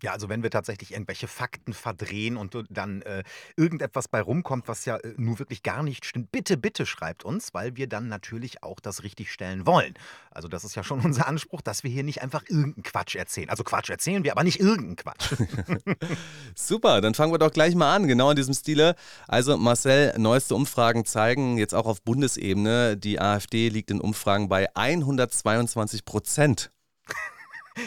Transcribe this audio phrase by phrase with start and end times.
[0.00, 3.22] Ja, also wenn wir tatsächlich irgendwelche Fakten verdrehen und dann äh,
[3.56, 7.52] irgendetwas bei rumkommt, was ja äh, nur wirklich gar nicht stimmt, bitte, bitte schreibt uns,
[7.52, 9.94] weil wir dann natürlich auch das richtigstellen wollen.
[10.30, 13.48] Also das ist ja schon unser Anspruch, dass wir hier nicht einfach irgendeinen Quatsch erzählen.
[13.48, 15.34] Also Quatsch erzählen wir, aber nicht irgendeinen Quatsch.
[16.54, 18.94] Super, dann fangen wir doch gleich mal an, genau in diesem Stile.
[19.26, 24.68] Also Marcel, neueste Umfragen zeigen jetzt auch auf Bundesebene, die AfD liegt in Umfragen bei
[24.74, 26.72] 122 Prozent.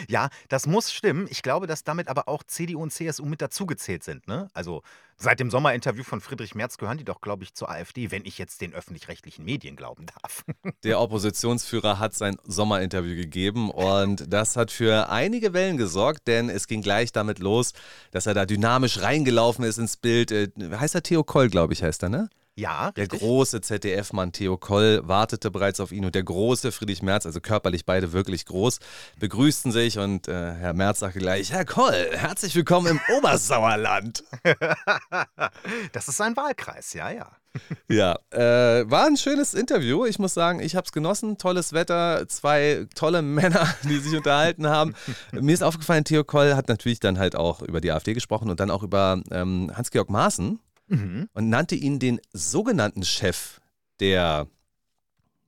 [0.08, 1.26] Ja, das muss stimmen.
[1.30, 4.26] Ich glaube, dass damit aber auch CDU und CSU mit dazugezählt sind.
[4.26, 4.48] Ne?
[4.54, 4.82] Also
[5.16, 8.38] seit dem Sommerinterview von Friedrich Merz gehören die doch, glaube ich, zur AfD, wenn ich
[8.38, 10.44] jetzt den öffentlich-rechtlichen Medien glauben darf.
[10.84, 16.66] Der Oppositionsführer hat sein Sommerinterview gegeben und das hat für einige Wellen gesorgt, denn es
[16.66, 17.72] ging gleich damit los,
[18.10, 20.30] dass er da dynamisch reingelaufen ist ins Bild.
[20.32, 22.28] Äh, heißt er Theo Koll, glaube ich, heißt er, ne?
[22.58, 27.26] Ja, Der große ZDF-Mann Theo Koll wartete bereits auf ihn und der große Friedrich Merz,
[27.26, 28.78] also körperlich beide wirklich groß,
[29.18, 34.24] begrüßten sich und äh, Herr Merz sagte gleich, Herr Koll, herzlich willkommen im Obersauerland.
[35.92, 37.30] das ist ein Wahlkreis, ja, ja.
[37.90, 40.06] Ja, äh, war ein schönes Interview.
[40.06, 41.36] Ich muss sagen, ich habe es genossen.
[41.38, 44.94] Tolles Wetter, zwei tolle Männer, die sich unterhalten haben.
[45.32, 48.60] Mir ist aufgefallen, Theo Koll hat natürlich dann halt auch über die AfD gesprochen und
[48.60, 51.28] dann auch über ähm, Hans-Georg Maaßen mhm.
[51.32, 53.60] und nannte ihn den sogenannten Chef
[54.00, 54.46] der,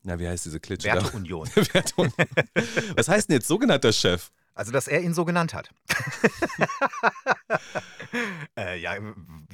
[0.03, 0.89] na, wie heißt diese Klitsche?
[0.89, 1.49] Werteunion.
[1.73, 2.15] Werteunion.
[2.97, 4.31] Was heißt denn jetzt sogenannter Chef?
[4.59, 5.71] Also, dass er ihn so genannt hat.
[8.59, 8.97] äh, ja,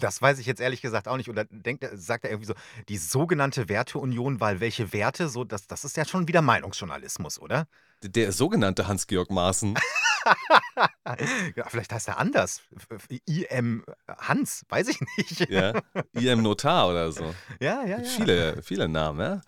[0.00, 1.28] das weiß ich jetzt ehrlich gesagt auch nicht.
[1.28, 2.55] Oder denkt, sagt er irgendwie so,
[2.89, 7.69] die sogenannte Werteunion, weil welche Werte, so, das, das ist ja schon wieder Meinungsjournalismus, oder?
[8.03, 9.75] Der sogenannte Hans-Georg Maaßen.
[11.57, 12.61] ja, vielleicht heißt er anders.
[13.27, 15.51] IM Hans, weiß ich nicht.
[15.51, 15.73] ja,
[16.12, 17.35] IM Notar oder so.
[17.61, 18.05] Ja, ja, ja.
[18.05, 19.41] Viele, viele Namen, ja.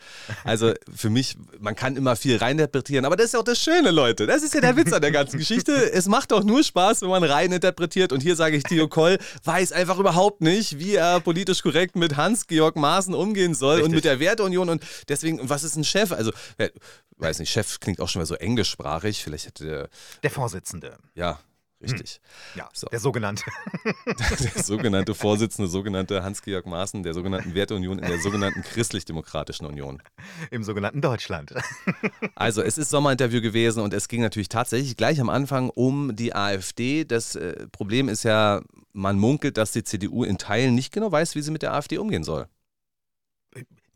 [0.45, 3.91] Also für mich, man kann immer viel reininterpretieren, aber das ist ja auch das Schöne,
[3.91, 4.27] Leute.
[4.27, 5.93] Das ist ja der Witz an der ganzen Geschichte.
[5.93, 8.13] Es macht doch nur Spaß, wenn man reininterpretiert.
[8.13, 12.17] Und hier sage ich, Theo Koll weiß einfach überhaupt nicht, wie er politisch korrekt mit
[12.17, 13.89] Hans-Georg Maaßen umgehen soll Richtig.
[13.89, 14.69] und mit der Werteunion.
[14.69, 16.13] Und deswegen, was ist ein Chef?
[16.13, 16.33] Also,
[17.19, 19.23] weiß nicht, Chef klingt auch schon mal so englischsprachig.
[19.23, 19.89] Vielleicht hätte der.
[20.23, 20.31] Der
[20.67, 20.99] Vorsitzende.
[21.15, 21.39] Ja,
[21.81, 22.21] richtig.
[22.55, 22.59] Hm.
[22.59, 22.89] Ja, so.
[22.89, 23.45] der sogenannte.
[24.07, 30.03] der sogenannte Vorsitzende, sogenannte Hans-Georg Maaßen der sogenannten Werteunion in der sogenannten Christlich-Demokratischen Union.
[30.51, 31.55] Im sogenannten Deutschland.
[32.35, 36.35] also, es ist Sommerinterview gewesen und es ging natürlich tatsächlich gleich am Anfang um die
[36.35, 37.05] AfD.
[37.05, 38.63] Das äh, Problem ist ja,
[38.93, 41.99] man munkelt, dass die CDU in Teilen nicht genau weiß, wie sie mit der AfD
[41.99, 42.49] umgehen soll.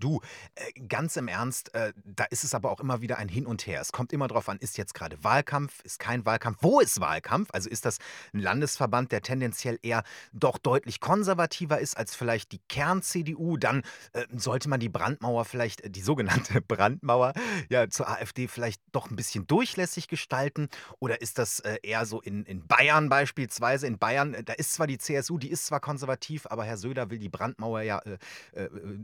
[0.00, 0.20] Du,
[0.54, 3.66] äh, ganz im Ernst, äh, da ist es aber auch immer wieder ein Hin und
[3.66, 3.80] Her.
[3.80, 7.50] Es kommt immer darauf an, ist jetzt gerade Wahlkampf, ist kein Wahlkampf, wo ist Wahlkampf?
[7.52, 7.98] Also ist das
[8.32, 10.02] ein Landesverband, der tendenziell eher
[10.32, 13.58] doch deutlich konservativer ist als vielleicht die Kern-CDU?
[13.58, 13.82] Dann
[14.14, 17.34] äh, sollte man die Brandmauer vielleicht, die sogenannte Brandmauer,
[17.68, 20.68] ja, zur AfD vielleicht doch ein bisschen durchlässig gestalten?
[20.98, 23.86] Oder ist das eher so in, in Bayern beispielsweise?
[23.86, 27.18] In Bayern, da ist zwar die CSU, die ist zwar konservativ, aber Herr Söder will
[27.18, 28.00] die Brandmauer ja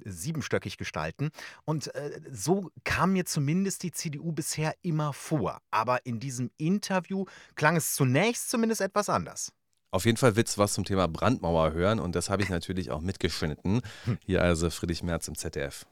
[0.05, 1.31] siebenstöckig gestalten gestalten.
[1.65, 5.59] Und äh, so kam mir zumindest die CDU bisher immer vor.
[5.71, 7.25] Aber in diesem Interview
[7.57, 9.53] klang es zunächst zumindest etwas anders.
[9.93, 13.01] Auf jeden Fall Witz was zum Thema Brandmauer hören und das habe ich natürlich auch
[13.01, 13.81] mitgeschnitten.
[14.27, 15.87] Hier also Friedrich Merz im ZDF.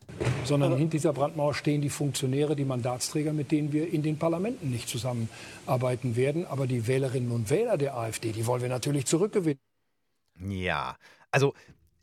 [0.45, 4.71] Sondern hinter dieser Brandmauer stehen die Funktionäre, die Mandatsträger, mit denen wir in den Parlamenten
[4.71, 6.47] nicht zusammenarbeiten werden.
[6.47, 9.61] Aber die Wählerinnen und Wähler der AfD, die wollen wir natürlich zurückgewinnen.
[10.39, 10.97] Ja,
[11.31, 11.55] also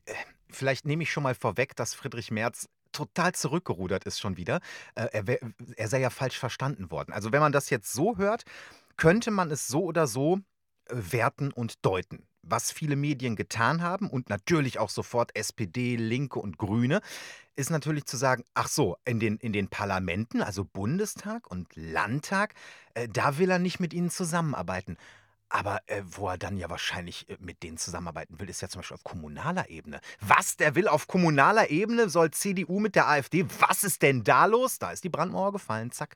[0.06, 0.14] äh,
[0.50, 4.60] vielleicht nehme ich schon mal vorweg, dass Friedrich Merz total zurückgerudert ist schon wieder.
[4.96, 5.40] Äh, er,
[5.78, 7.14] er sei ja falsch verstanden worden.
[7.14, 8.44] Also wenn man das jetzt so hört,
[8.98, 10.38] könnte man es so oder so
[10.86, 12.28] äh, werten und deuten.
[12.44, 17.02] Was viele Medien getan haben und natürlich auch sofort SPD, Linke und Grüne,
[17.56, 22.56] ist natürlich zu sagen, ach so, in den, in den Parlamenten, also Bundestag und Landtag,
[22.96, 24.98] äh, da will er nicht mit ihnen zusammenarbeiten.
[25.54, 28.80] Aber äh, wo er dann ja wahrscheinlich äh, mit denen zusammenarbeiten will, ist ja zum
[28.80, 30.00] Beispiel auf kommunaler Ebene.
[30.22, 33.46] Was, der will auf kommunaler Ebene, soll CDU mit der AfD?
[33.60, 34.80] Was ist denn da los?
[34.80, 36.16] Da ist die Brandmauer gefallen, zack.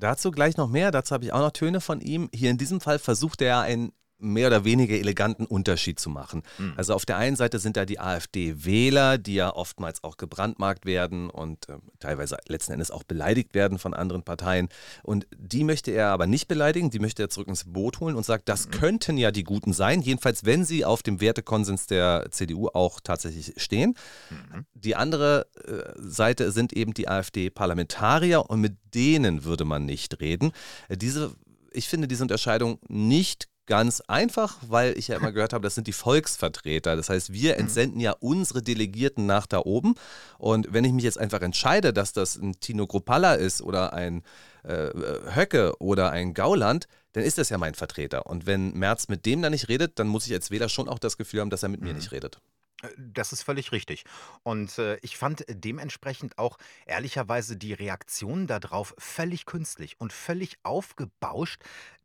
[0.00, 2.28] Dazu gleich noch mehr, dazu habe ich auch noch Töne von ihm.
[2.34, 6.42] Hier in diesem Fall versucht er ein mehr oder weniger eleganten Unterschied zu machen.
[6.58, 6.74] Mhm.
[6.76, 11.30] Also auf der einen Seite sind da die AfD-Wähler, die ja oftmals auch gebrandmarkt werden
[11.30, 14.68] und äh, teilweise letzten Endes auch beleidigt werden von anderen Parteien.
[15.02, 18.24] Und die möchte er aber nicht beleidigen, die möchte er zurück ins Boot holen und
[18.24, 18.70] sagt, das mhm.
[18.72, 23.54] könnten ja die Guten sein, jedenfalls wenn sie auf dem Wertekonsens der CDU auch tatsächlich
[23.56, 23.94] stehen.
[24.30, 24.66] Mhm.
[24.74, 30.52] Die andere äh, Seite sind eben die AfD-Parlamentarier und mit denen würde man nicht reden.
[30.88, 31.34] Äh, diese
[31.70, 35.86] ich finde diese Unterscheidung nicht Ganz einfach, weil ich ja immer gehört habe, das sind
[35.86, 36.96] die Volksvertreter.
[36.96, 37.60] Das heißt, wir mhm.
[37.60, 39.94] entsenden ja unsere Delegierten nach da oben.
[40.38, 44.22] Und wenn ich mich jetzt einfach entscheide, dass das ein Tino Gruppalla ist oder ein
[44.62, 44.88] äh,
[45.34, 48.24] Höcke oder ein Gauland, dann ist das ja mein Vertreter.
[48.24, 50.98] Und wenn Merz mit dem dann nicht redet, dann muss ich als Wähler schon auch
[50.98, 51.88] das Gefühl haben, dass er mit mhm.
[51.88, 52.40] mir nicht redet.
[52.82, 54.04] Äh, das ist völlig richtig.
[54.44, 56.56] Und äh, ich fand dementsprechend auch
[56.86, 61.60] ehrlicherweise die Reaktionen darauf völlig künstlich und völlig aufgebauscht.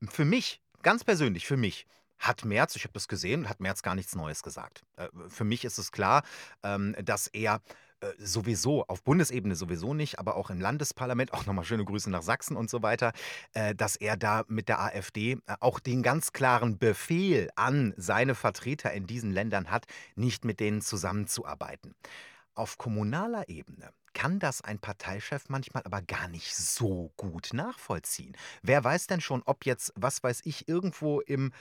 [0.10, 1.88] Für mich ganz persönlich für mich
[2.20, 4.84] hat Merz, ich habe das gesehen, hat Merz gar nichts Neues gesagt.
[4.98, 6.24] Äh, für mich ist es klar,
[6.64, 7.62] ähm, dass er
[8.00, 12.22] äh, sowieso, auf Bundesebene sowieso nicht, aber auch im Landesparlament, auch nochmal schöne Grüße nach
[12.22, 13.12] Sachsen und so weiter,
[13.54, 18.94] äh, dass er da mit der AfD auch den ganz klaren Befehl an seine Vertreter
[18.94, 19.86] in diesen Ländern hat,
[20.16, 21.96] nicht mit denen zusammenzuarbeiten.
[22.56, 28.38] Auf kommunaler Ebene kann das ein Parteichef manchmal aber gar nicht so gut nachvollziehen.
[28.62, 31.52] Wer weiß denn schon, ob jetzt, was weiß ich, irgendwo im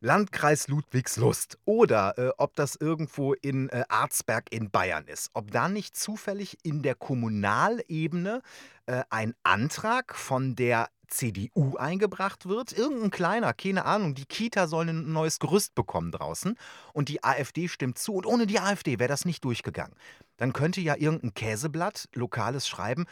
[0.00, 5.30] Landkreis Ludwigslust oder äh, ob das irgendwo in äh, Arzberg in Bayern ist.
[5.32, 8.42] Ob da nicht zufällig in der Kommunalebene
[8.84, 12.72] äh, ein Antrag von der CDU eingebracht wird.
[12.72, 16.56] Irgendein kleiner, keine Ahnung, die Kita soll ein neues Gerüst bekommen draußen
[16.92, 19.94] und die AfD stimmt zu und ohne die AfD wäre das nicht durchgegangen.
[20.36, 23.06] Dann könnte ja irgendein Käseblatt, lokales schreiben,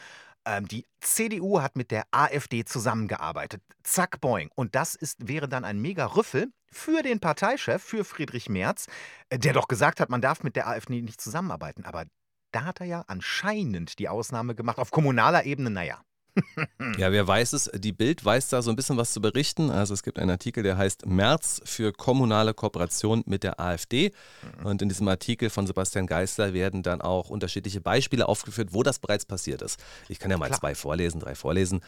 [0.45, 3.61] ähm, die CDU hat mit der AfD zusammengearbeitet.
[3.83, 4.49] Zack, boing.
[4.55, 8.87] Und das ist, wäre dann ein mega Rüffel für den Parteichef, für Friedrich Merz,
[9.29, 11.83] äh, der doch gesagt hat, man darf mit der AfD nicht zusammenarbeiten.
[11.85, 12.05] Aber
[12.51, 14.77] da hat er ja anscheinend die Ausnahme gemacht.
[14.77, 16.01] Auf kommunaler Ebene, naja.
[16.97, 17.69] ja, wer weiß es?
[17.73, 19.69] Die Bild weiß da so ein bisschen was zu berichten.
[19.69, 24.11] Also es gibt einen Artikel, der heißt März für kommunale Kooperation mit der AfD.
[24.59, 24.65] Mhm.
[24.65, 28.99] Und in diesem Artikel von Sebastian Geisler werden dann auch unterschiedliche Beispiele aufgeführt, wo das
[28.99, 29.79] bereits passiert ist.
[30.09, 30.59] Ich kann ja mal Klar.
[30.59, 31.81] zwei vorlesen, drei vorlesen.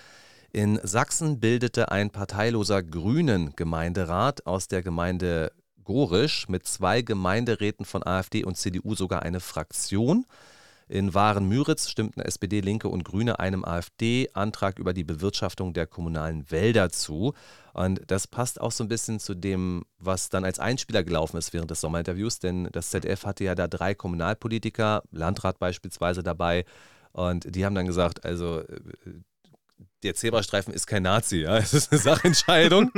[0.53, 5.51] In Sachsen bildete ein parteiloser Grünen Gemeinderat aus der Gemeinde
[5.83, 10.25] Gorisch mit zwei Gemeinderäten von AfD und CDU sogar eine Fraktion.
[10.87, 16.89] In Waren-Müritz stimmten SPD, Linke und Grüne einem AfD-Antrag über die Bewirtschaftung der kommunalen Wälder
[16.89, 17.33] zu.
[17.73, 21.53] Und das passt auch so ein bisschen zu dem, was dann als Einspieler gelaufen ist
[21.53, 26.65] während des Sommerinterviews, denn das ZDF hatte ja da drei Kommunalpolitiker, Landrat beispielsweise dabei,
[27.17, 28.79] und die haben dann gesagt, also äh,
[30.03, 31.57] der Zebrastreifen ist kein Nazi, ja.
[31.57, 32.91] Es ist eine Sachentscheidung.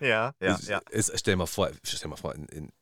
[0.00, 0.80] ja, ja, ja.
[0.90, 2.72] Es, stell dir mal vor, stell mal vor, in, in,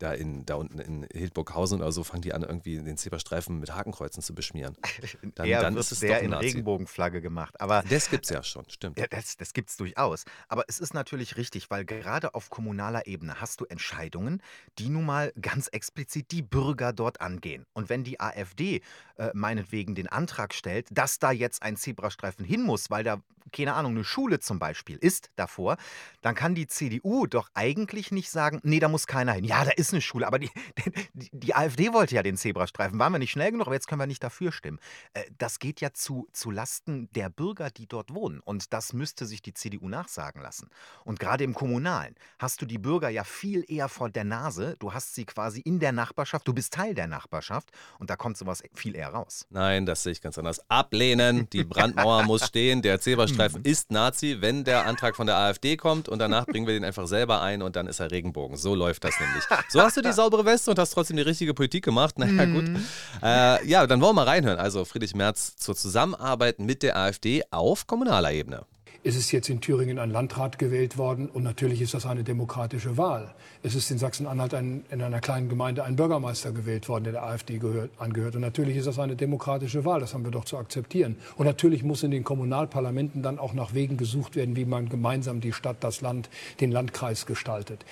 [0.00, 3.74] da, in, da unten in Hildburghausen oder so fangen die an, irgendwie den Zebrastreifen mit
[3.74, 4.76] Hakenkreuzen zu beschmieren.
[5.34, 7.60] Dann, Eher dann wird ist es der in Regenbogenflagge gemacht.
[7.60, 8.98] Aber, das gibt es ja schon, stimmt.
[8.98, 10.24] Ja, das das gibt es durchaus.
[10.48, 14.42] Aber es ist natürlich richtig, weil gerade auf kommunaler Ebene hast du Entscheidungen,
[14.78, 17.66] die nun mal ganz explizit die Bürger dort angehen.
[17.72, 18.80] Und wenn die AfD
[19.20, 23.20] äh, meinetwegen den Antrag stellt, dass da jetzt ein Zebrastreifen hin muss, weil da,
[23.52, 25.76] keine Ahnung, eine Schule zum Beispiel ist davor,
[26.22, 29.44] dann kann die CDU doch eigentlich nicht sagen, nee, da muss keiner hin.
[29.44, 30.50] Ja, da ist eine Schule, aber die,
[31.12, 32.98] die, die AfD wollte ja den Zebrastreifen.
[32.98, 34.78] Waren wir nicht schnell genug, aber jetzt können wir nicht dafür stimmen.
[35.12, 38.40] Äh, das geht ja zu, zu Lasten der Bürger, die dort wohnen.
[38.40, 40.70] Und das müsste sich die CDU nachsagen lassen.
[41.04, 44.76] Und gerade im Kommunalen hast du die Bürger ja viel eher vor der Nase.
[44.78, 48.38] Du hast sie quasi in der Nachbarschaft, du bist Teil der Nachbarschaft und da kommt
[48.38, 49.46] sowas viel eher raus.
[49.50, 50.60] Nein, das sehe ich ganz anders.
[50.68, 55.76] Ablehnen, die Brandmauer muss stehen, der Zebrastreifen ist Nazi, wenn der Antrag von der AfD
[55.76, 58.56] kommt und danach bringen wir den einfach selber ein und dann ist er Regenbogen.
[58.56, 59.44] So läuft das nämlich.
[59.68, 62.18] So hast du die saubere Weste und hast trotzdem die richtige Politik gemacht.
[62.18, 62.68] Naja, gut.
[62.68, 62.84] Mhm.
[63.22, 64.58] Äh, ja, dann wollen wir mal reinhören.
[64.58, 68.64] Also Friedrich Merz zur Zusammenarbeit mit der AfD auf kommunaler Ebene.
[69.02, 72.98] Es ist jetzt in Thüringen ein Landrat gewählt worden und natürlich ist das eine demokratische
[72.98, 73.34] Wahl.
[73.62, 77.56] Es ist in Sachsen-Anhalt in einer kleinen Gemeinde ein Bürgermeister gewählt worden, der der AfD
[77.56, 78.34] gehört, angehört.
[78.34, 81.16] Und natürlich ist das eine demokratische Wahl, das haben wir doch zu akzeptieren.
[81.36, 85.40] Und natürlich muss in den Kommunalparlamenten dann auch nach Wegen gesucht werden, wie man gemeinsam
[85.40, 86.28] die Stadt, das Land,
[86.60, 87.86] den Landkreis gestaltet.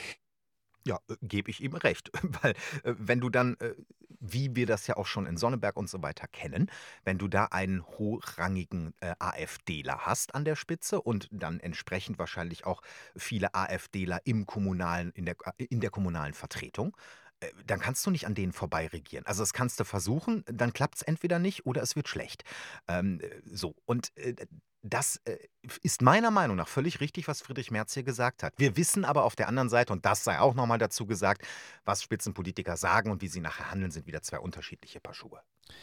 [0.85, 2.11] Ja, äh, gebe ich ihm recht.
[2.43, 3.73] Weil, äh, wenn du dann äh,
[4.21, 6.71] wie wir das ja auch schon in Sonneberg und so weiter kennen,
[7.05, 12.67] wenn du da einen hochrangigen äh, AfDler hast an der Spitze und dann entsprechend wahrscheinlich
[12.67, 12.83] auch
[13.17, 16.97] viele AfDler im kommunalen, in der, äh, in der kommunalen Vertretung,
[17.41, 19.27] äh, dann kannst du nicht an denen vorbei regieren.
[19.27, 22.45] Also das kannst du versuchen, dann klappt es entweder nicht oder es wird schlecht.
[22.89, 24.35] Ähm, äh, so, und äh,
[24.83, 25.37] das äh,
[25.83, 28.55] ist meiner Meinung nach völlig richtig, was Friedrich Merz hier gesagt hat.
[28.57, 31.43] Wir wissen aber auf der anderen Seite, und das sei auch nochmal dazu gesagt,
[31.85, 35.41] was Spitzenpolitiker sagen und wie sie nachher handeln, sind wieder zwei unterschiedliche Paar Schuhe.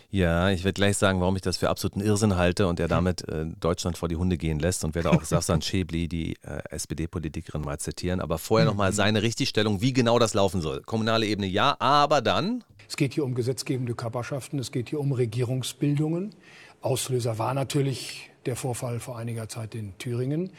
[0.10, 3.28] Ja, ich werde gleich sagen, warum ich das für absoluten Irrsinn halte und er damit
[3.28, 7.62] äh, Deutschland vor die Hunde gehen lässt und werde auch Safsan Schäbli, die äh, SPD-Politikerin,
[7.62, 8.20] mal zitieren.
[8.20, 8.96] Aber vorher nochmal mhm.
[8.96, 10.82] seine Richtigstellung, wie genau das laufen soll.
[10.84, 12.64] Kommunale Ebene ja, aber dann.
[12.88, 16.34] Es geht hier um gesetzgebende Körperschaften, es geht hier um Regierungsbildungen.
[16.82, 20.52] Auslöser war natürlich der Vorfall vor einiger Zeit in Thüringen,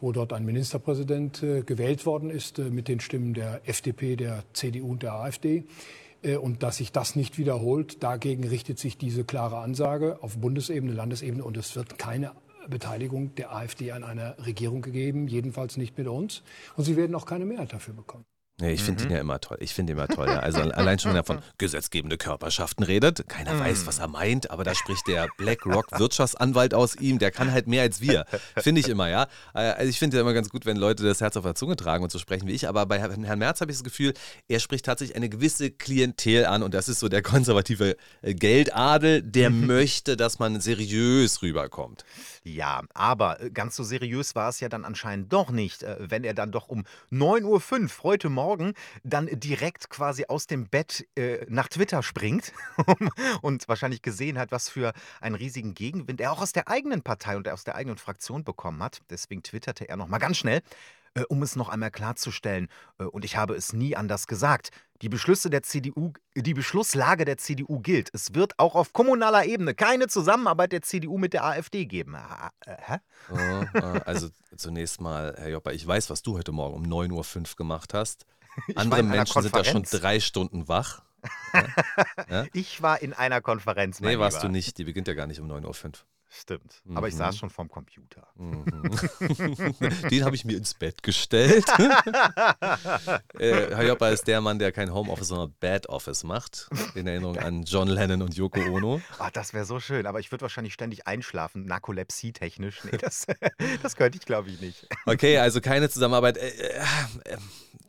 [0.00, 4.44] wo dort ein Ministerpräsident äh, gewählt worden ist äh, mit den Stimmen der FDP, der
[4.52, 5.64] CDU und der AfD.
[6.22, 10.92] Äh, und dass sich das nicht wiederholt, dagegen richtet sich diese klare Ansage auf Bundesebene,
[10.92, 12.32] Landesebene und es wird keine
[12.68, 16.42] Beteiligung der AfD an einer Regierung gegeben, jedenfalls nicht mit uns.
[16.76, 18.24] Und sie werden auch keine Mehrheit dafür bekommen.
[18.60, 19.10] Nee, ich finde mhm.
[19.10, 19.56] ihn ja immer toll.
[19.58, 20.28] Ich finde ihn immer toll.
[20.28, 20.38] Ja.
[20.38, 23.28] Also allein schon, wenn er von gesetzgebende Körperschaften redet.
[23.28, 23.86] Keiner weiß, mhm.
[23.88, 27.18] was er meint, aber da spricht der BlackRock Wirtschaftsanwalt aus ihm.
[27.18, 28.26] Der kann halt mehr als wir.
[28.56, 29.26] Finde ich immer, ja.
[29.54, 32.04] Also ich finde ja immer ganz gut, wenn Leute das Herz auf der Zunge tragen
[32.04, 32.68] und so sprechen wie ich.
[32.68, 34.14] Aber bei Herrn Merz habe ich das Gefühl,
[34.46, 39.20] er spricht tatsächlich eine gewisse Klientel an und das ist so der konservative äh, Geldadel,
[39.22, 42.04] der möchte, dass man seriös rüberkommt.
[42.44, 46.22] Ja, aber äh, ganz so seriös war es ja dann anscheinend doch nicht, äh, wenn
[46.22, 48.74] er dann doch um 9.05 Uhr heute Morgen Morgen
[49.04, 52.52] dann direkt quasi aus dem Bett äh, nach Twitter springt
[53.40, 57.38] und wahrscheinlich gesehen hat, was für einen riesigen Gegenwind er auch aus der eigenen Partei
[57.38, 59.00] und aus der eigenen Fraktion bekommen hat.
[59.08, 60.60] Deswegen twitterte er nochmal ganz schnell
[61.14, 64.70] äh, um es noch einmal klarzustellen, äh, und ich habe es nie anders gesagt,
[65.02, 68.10] die Beschlüsse der CDU, die Beschlusslage der CDU gilt.
[68.12, 72.14] Es wird auch auf kommunaler Ebene keine Zusammenarbeit der CDU mit der AfD geben.
[72.14, 72.96] Äh, hä?
[73.30, 77.56] Oh, also zunächst mal, Herr Jopper, ich weiß, was du heute Morgen um 9.05 Uhr
[77.56, 78.24] gemacht hast.
[78.74, 81.02] Andere Menschen sind da schon drei Stunden wach.
[81.54, 81.64] Ja?
[82.28, 82.46] Ja?
[82.52, 84.00] Ich war in einer Konferenz.
[84.00, 84.48] Nee, warst lieber.
[84.48, 84.76] du nicht.
[84.76, 85.92] Die beginnt ja gar nicht um 9.05 Uhr.
[86.36, 86.82] Stimmt.
[86.84, 86.96] Mhm.
[86.96, 87.38] Aber ich saß mhm.
[87.38, 88.26] schon vorm Computer.
[88.34, 88.64] Mhm.
[90.10, 91.64] Den habe ich mir ins Bett gestellt.
[93.38, 96.68] äh, Herr Joppa ist der Mann, der kein Homeoffice, sondern Bad Office macht.
[96.96, 99.00] In Erinnerung an John Lennon und Yoko Ono.
[99.20, 100.06] Oh, das wäre so schön.
[100.06, 102.82] Aber ich würde wahrscheinlich ständig einschlafen, narkolepsie-technisch.
[102.84, 103.26] Nee, das,
[103.82, 104.88] das könnte ich, glaube ich, nicht.
[105.06, 106.36] Okay, also keine Zusammenarbeit.
[106.36, 107.36] Äh, äh,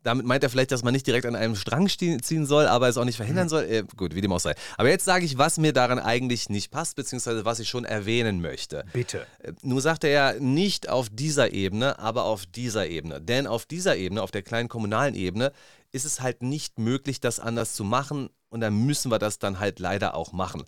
[0.06, 2.98] damit meint er vielleicht, dass man nicht direkt an einem Strang ziehen soll, aber es
[2.98, 3.50] auch nicht verhindern mhm.
[3.50, 3.64] soll.
[3.64, 4.54] Äh, gut, wie dem auch sei.
[4.78, 8.35] Aber jetzt sage ich, was mir daran eigentlich nicht passt, beziehungsweise was ich schon erwähnen
[8.42, 8.86] möchte.
[8.94, 9.25] Bitte.
[9.39, 13.22] Äh, nun sagt er ja nicht auf dieser Ebene, aber auf dieser Ebene.
[13.22, 15.51] Denn auf dieser Ebene, auf der kleinen kommunalen Ebene,
[15.92, 18.30] ist es halt nicht möglich, das anders zu machen.
[18.50, 20.65] Und dann müssen wir das dann halt leider auch machen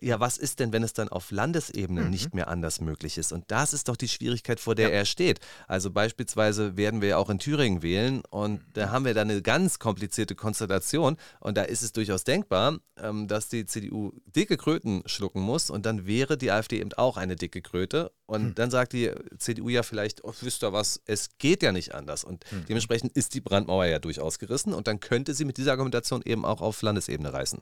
[0.00, 2.10] ja, was ist denn, wenn es dann auf Landesebene mhm.
[2.10, 3.32] nicht mehr anders möglich ist?
[3.32, 4.96] Und das ist doch die Schwierigkeit, vor der ja.
[4.96, 5.40] er steht.
[5.68, 9.42] Also beispielsweise werden wir ja auch in Thüringen wählen und da haben wir dann eine
[9.42, 15.02] ganz komplizierte Konstellation und da ist es durchaus denkbar, ähm, dass die CDU dicke Kröten
[15.06, 18.54] schlucken muss und dann wäre die AfD eben auch eine dicke Kröte und mhm.
[18.54, 22.24] dann sagt die CDU ja vielleicht, oh, wisst ihr was, es geht ja nicht anders
[22.24, 22.66] und mhm.
[22.68, 26.44] dementsprechend ist die Brandmauer ja durchaus gerissen und dann könnte sie mit dieser Argumentation eben
[26.44, 27.60] auch auf Landesebene reißen.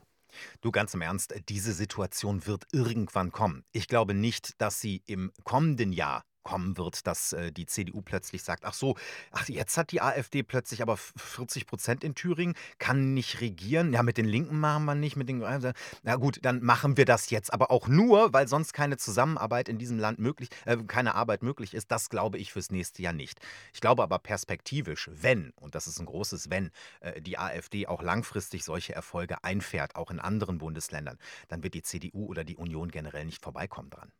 [0.61, 3.63] Du ganz im Ernst, diese Situation wird irgendwann kommen.
[3.71, 8.43] Ich glaube nicht, dass sie im kommenden Jahr kommen wird, dass äh, die CDU plötzlich
[8.43, 8.95] sagt, ach so,
[9.31, 13.91] ach, jetzt hat die AfD plötzlich aber 40 Prozent in Thüringen, kann nicht regieren.
[13.91, 15.73] Ja, mit den Linken machen wir nicht, mit den äh,
[16.03, 17.51] Na gut, dann machen wir das jetzt.
[17.51, 21.73] Aber auch nur, weil sonst keine Zusammenarbeit in diesem Land möglich, äh, keine Arbeit möglich
[21.73, 21.91] ist.
[21.91, 23.39] Das glaube ich fürs nächste Jahr nicht.
[23.73, 28.03] Ich glaube aber perspektivisch, wenn, und das ist ein großes Wenn, äh, die AfD auch
[28.03, 32.91] langfristig solche Erfolge einfährt, auch in anderen Bundesländern, dann wird die CDU oder die Union
[32.91, 34.11] generell nicht vorbeikommen dran.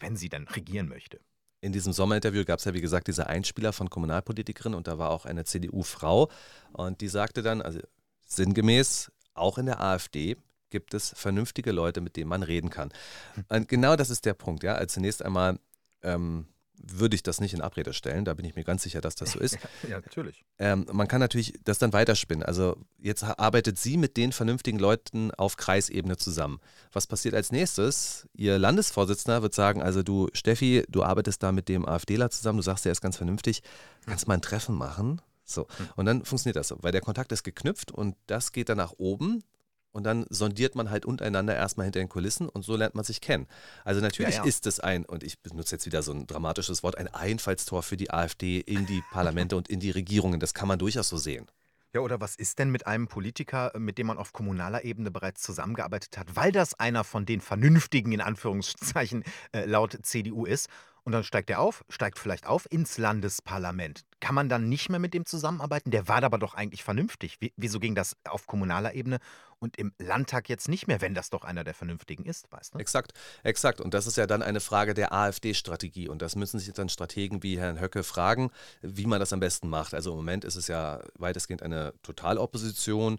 [0.00, 1.20] Wenn sie dann regieren möchte
[1.60, 5.10] in diesem Sommerinterview gab es ja, wie gesagt, diese Einspieler von Kommunalpolitikerin und da war
[5.10, 6.30] auch eine CDU-Frau
[6.72, 7.80] und die sagte dann, also
[8.26, 10.36] sinngemäß, auch in der AfD
[10.70, 12.90] gibt es vernünftige Leute, mit denen man reden kann.
[13.48, 14.74] Und genau das ist der Punkt, ja.
[14.74, 15.58] Also zunächst einmal
[16.02, 16.46] ähm,
[16.82, 18.24] würde ich das nicht in Abrede stellen.
[18.24, 19.58] Da bin ich mir ganz sicher, dass das so ist.
[19.88, 20.44] ja, natürlich.
[20.58, 22.44] Ähm, man kann natürlich das dann weiterspinnen.
[22.44, 26.60] Also jetzt arbeitet sie mit den vernünftigen Leuten auf Kreisebene zusammen.
[26.92, 28.28] Was passiert als nächstes?
[28.34, 32.62] Ihr Landesvorsitzender wird sagen, also du Steffi, du arbeitest da mit dem AfDler zusammen, du
[32.62, 33.62] sagst, er ist ganz vernünftig,
[34.06, 35.20] kannst mal ein Treffen machen?
[35.44, 35.66] So.
[35.76, 35.88] Hm.
[35.96, 38.92] Und dann funktioniert das so, weil der Kontakt ist geknüpft und das geht dann nach
[38.98, 39.42] oben
[39.92, 43.20] und dann sondiert man halt untereinander erstmal hinter den Kulissen und so lernt man sich
[43.20, 43.46] kennen.
[43.84, 44.48] Also natürlich ja, ja.
[44.48, 47.96] ist es ein, und ich benutze jetzt wieder so ein dramatisches Wort, ein Einfallstor für
[47.96, 50.40] die AfD in die Parlamente und in die Regierungen.
[50.40, 51.46] Das kann man durchaus so sehen.
[51.92, 55.42] Ja, oder was ist denn mit einem Politiker, mit dem man auf kommunaler Ebene bereits
[55.42, 60.68] zusammengearbeitet hat, weil das einer von den Vernünftigen in Anführungszeichen äh, laut CDU ist?
[61.02, 64.04] Und dann steigt er auf, steigt vielleicht auf ins Landesparlament.
[64.20, 65.90] Kann man dann nicht mehr mit dem zusammenarbeiten?
[65.90, 67.38] Der war aber doch eigentlich vernünftig.
[67.56, 69.18] wieso ging das auf kommunaler Ebene
[69.60, 72.78] und im Landtag jetzt nicht mehr, wenn das doch einer der Vernünftigen ist, weißt du?
[72.78, 73.12] Exakt,
[73.42, 73.80] exakt.
[73.80, 76.08] Und das ist ja dann eine Frage der AfD-Strategie.
[76.08, 78.50] Und das müssen sich dann Strategen wie Herrn Höcke fragen,
[78.80, 79.94] wie man das am besten macht.
[79.94, 83.18] Also im Moment ist es ja weitestgehend eine Totalopposition.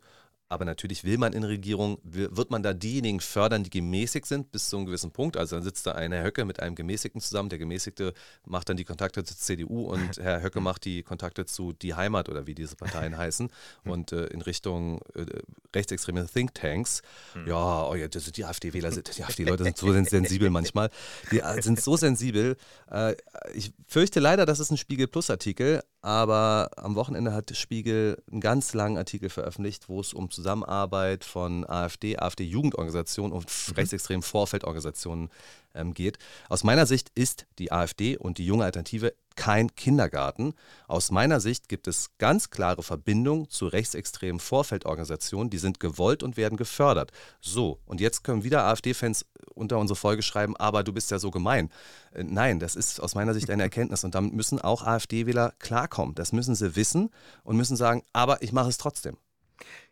[0.51, 4.67] Aber natürlich will man in Regierung, wird man da diejenigen fördern, die gemäßigt sind bis
[4.67, 5.37] zu einem gewissen Punkt.
[5.37, 7.47] Also dann sitzt da ein Herr Höcke mit einem Gemäßigten zusammen.
[7.47, 8.13] Der Gemäßigte
[8.45, 12.27] macht dann die Kontakte zur CDU und Herr Höcke macht die Kontakte zu Die Heimat
[12.27, 13.49] oder wie diese Parteien heißen
[13.85, 15.25] und äh, in Richtung äh,
[15.73, 17.01] rechtsextreme Thinktanks.
[17.31, 17.47] Hm.
[17.47, 20.89] Ja, oh ja, die AfD-Wähler sind, die AfD-Leute sind so sensibel manchmal.
[21.31, 22.57] Die äh, sind so sensibel.
[22.91, 23.15] Äh,
[23.53, 28.73] ich fürchte leider, das ist ein Spiegel Plus-Artikel, aber am Wochenende hat Spiegel einen ganz
[28.73, 33.73] langen Artikel veröffentlicht, wo es um Zusammenarbeit von AfD, AfD-Jugendorganisationen und mhm.
[33.75, 35.29] rechtsextremen Vorfeldorganisationen
[35.75, 36.17] ähm, geht.
[36.49, 40.53] Aus meiner Sicht ist die AfD und die junge Alternative kein Kindergarten.
[40.87, 46.37] Aus meiner Sicht gibt es ganz klare Verbindungen zu rechtsextremen Vorfeldorganisationen, die sind gewollt und
[46.37, 47.11] werden gefördert.
[47.39, 51.31] So, und jetzt können wieder AfD-Fans unter unsere Folge schreiben, aber du bist ja so
[51.31, 51.69] gemein.
[52.13, 56.15] Äh, nein, das ist aus meiner Sicht eine Erkenntnis und damit müssen auch AfD-Wähler klarkommen.
[56.15, 57.09] Das müssen sie wissen
[57.43, 59.17] und müssen sagen, aber ich mache es trotzdem.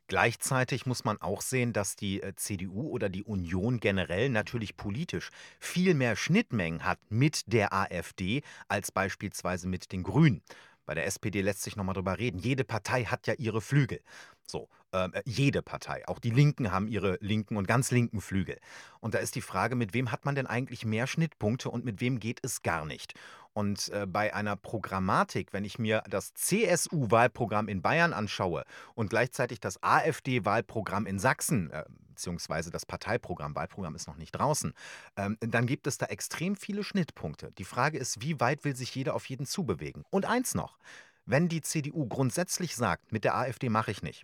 [0.09, 5.29] Gleichzeitig muss man auch sehen, dass die äh, CDU oder die Union generell natürlich politisch
[5.59, 10.41] viel mehr Schnittmengen hat mit der AfD als beispielsweise mit den Grünen.
[10.87, 12.39] Bei der SPD lässt sich nochmal drüber reden.
[12.39, 14.01] Jede Partei hat ja ihre Flügel.
[14.47, 16.07] So, ähm, äh, jede Partei.
[16.07, 18.57] Auch die Linken haben ihre linken und ganz linken Flügel.
[18.99, 22.01] Und da ist die Frage, mit wem hat man denn eigentlich mehr Schnittpunkte und mit
[22.01, 23.13] wem geht es gar nicht?
[23.59, 28.63] Und äh, bei einer Programmatik, wenn ich mir das CSU-Wahlprogramm in Bayern anschaue
[28.95, 34.73] und gleichzeitig das AfD-Wahlprogramm in Sachsen, äh, beziehungsweise das Parteiprogramm, Wahlprogramm ist noch nicht draußen,
[35.17, 37.51] ähm, dann gibt es da extrem viele Schnittpunkte.
[37.57, 40.05] Die Frage ist, wie weit will sich jeder auf jeden zubewegen?
[40.09, 40.77] Und eins noch,
[41.25, 44.23] wenn die CDU grundsätzlich sagt, mit der AfD mache ich nicht,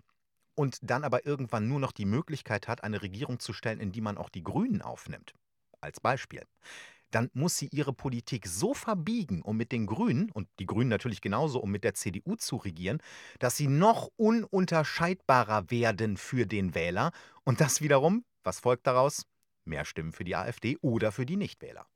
[0.54, 4.00] und dann aber irgendwann nur noch die Möglichkeit hat, eine Regierung zu stellen, in die
[4.00, 5.34] man auch die Grünen aufnimmt,
[5.82, 6.46] als Beispiel,
[7.10, 11.20] dann muss sie ihre Politik so verbiegen, um mit den Grünen, und die Grünen natürlich
[11.20, 12.98] genauso, um mit der CDU zu regieren,
[13.38, 17.12] dass sie noch ununterscheidbarer werden für den Wähler.
[17.44, 19.26] Und das wiederum, was folgt daraus?
[19.64, 21.86] Mehr Stimmen für die AfD oder für die Nichtwähler.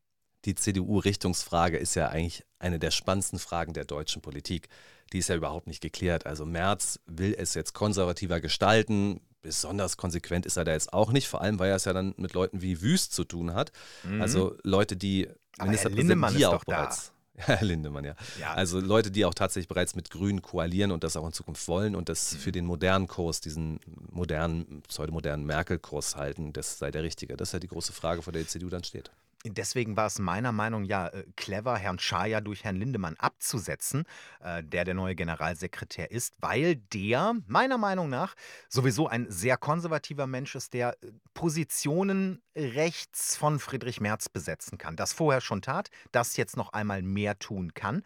[0.47, 4.69] Die CDU-Richtungsfrage ist ja eigentlich eine der spannendsten Fragen der deutschen Politik.
[5.13, 6.25] Die ist ja überhaupt nicht geklärt.
[6.25, 11.29] Also Merz will es jetzt konservativer gestalten, besonders konsequent ist er da jetzt auch nicht,
[11.29, 13.73] vor allem weil er es ja dann mit Leuten wie Wüst zu tun hat.
[14.05, 14.21] Mhm.
[14.21, 15.29] Also Leute, die
[15.61, 17.13] Ministerpräsidenten, die auch bereits.
[17.41, 17.55] Da.
[17.55, 18.15] Herr Lindemann, ja.
[18.39, 18.53] ja.
[18.53, 21.97] Also Leute, die auch tatsächlich bereits mit Grünen koalieren und das auch in Zukunft wollen
[21.97, 22.39] und das mhm.
[22.39, 27.39] für den modernen Kurs, diesen modernen, pseudomodernen Merkel-Kurs halten, das sei der richtige.
[27.39, 29.11] Das ist ja die große Frage, vor der die CDU dann steht.
[29.47, 34.05] Deswegen war es meiner Meinung nach ja äh, clever, Herrn Schaja durch Herrn Lindemann abzusetzen,
[34.41, 38.35] äh, der der neue Generalsekretär ist, weil der meiner Meinung nach
[38.69, 44.97] sowieso ein sehr konservativer Mensch ist, der äh, Positionen rechts von Friedrich Merz besetzen kann.
[44.97, 48.03] Das vorher schon tat, das jetzt noch einmal mehr tun kann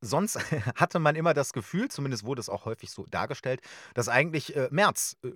[0.00, 0.38] sonst
[0.76, 3.60] hatte man immer das Gefühl, zumindest wurde es auch häufig so dargestellt,
[3.94, 5.30] dass eigentlich äh, Merz äh,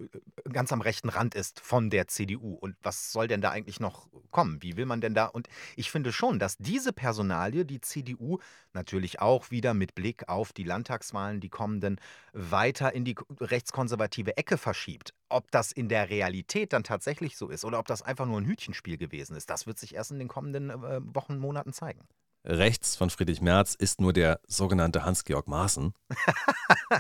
[0.50, 2.54] ganz am rechten Rand ist von der CDU.
[2.54, 4.62] Und was soll denn da eigentlich noch kommen?
[4.62, 5.26] Wie will man denn da?
[5.26, 8.38] Und ich finde schon, dass diese Personalie die CDU
[8.72, 12.00] natürlich auch wieder mit Blick auf die Landtagswahlen, die kommenden,
[12.32, 15.14] weiter in die rechtskonservative Ecke verschiebt.
[15.28, 18.46] Ob das in der Realität dann tatsächlich so ist oder ob das einfach nur ein
[18.46, 22.06] Hütchenspiel gewesen ist, das wird sich erst in den kommenden äh, Wochen, Monaten zeigen.
[22.44, 25.94] Rechts von Friedrich Merz ist nur der sogenannte Hans-Georg Maaßen.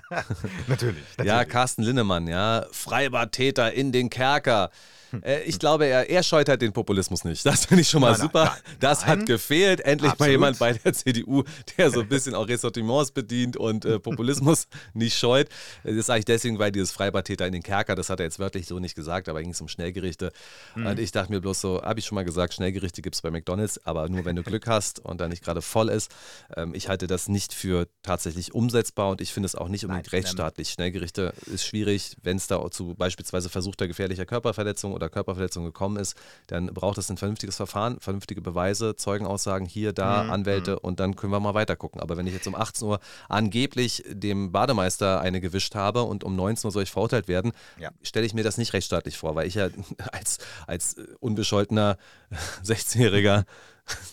[0.08, 1.04] natürlich, natürlich.
[1.24, 2.66] Ja, Carsten Linnemann, ja.
[2.70, 4.70] Freibadtäter in den Kerker.
[5.22, 7.44] Äh, ich glaube, er, er scheut halt den Populismus nicht.
[7.46, 8.44] Das finde ich schon mal nein, super.
[8.44, 9.80] Nein, nein, das hat gefehlt.
[9.80, 10.28] Endlich Absolut.
[10.28, 11.44] mal jemand bei der CDU,
[11.76, 15.48] der so ein bisschen auch Ressortiments bedient und äh, Populismus nicht scheut.
[15.84, 18.66] Das sage ich deswegen, weil dieses Freibadtäter in den Kerker, das hat er jetzt wörtlich
[18.66, 20.32] so nicht gesagt, aber ging es um Schnellgerichte.
[20.74, 20.86] Mhm.
[20.86, 23.30] Und ich dachte mir bloß so, habe ich schon mal gesagt, Schnellgerichte gibt es bei
[23.30, 26.10] McDonalds, aber nur wenn du Glück hast und da nicht gerade voll ist.
[26.56, 30.12] Ähm, ich halte das nicht für tatsächlich umsetzbar und ich finde es auch nicht unbedingt
[30.12, 30.70] rechtsstaatlich.
[30.70, 35.96] Schnellgerichte ist schwierig, wenn es da zu beispielsweise versuchter gefährlicher Körperverletzung oder oder Körperverletzung gekommen
[35.96, 40.30] ist, dann braucht es ein vernünftiges Verfahren, vernünftige Beweise, Zeugenaussagen hier, da, mhm.
[40.30, 40.78] Anwälte mhm.
[40.78, 42.00] und dann können wir mal weiter gucken.
[42.00, 46.36] Aber wenn ich jetzt um 18 Uhr angeblich dem Bademeister eine gewischt habe und um
[46.36, 47.90] 19 Uhr soll ich verurteilt werden, ja.
[48.02, 49.68] stelle ich mir das nicht rechtsstaatlich vor, weil ich ja
[50.12, 51.98] als, als unbescholtener
[52.64, 53.44] 16-Jähriger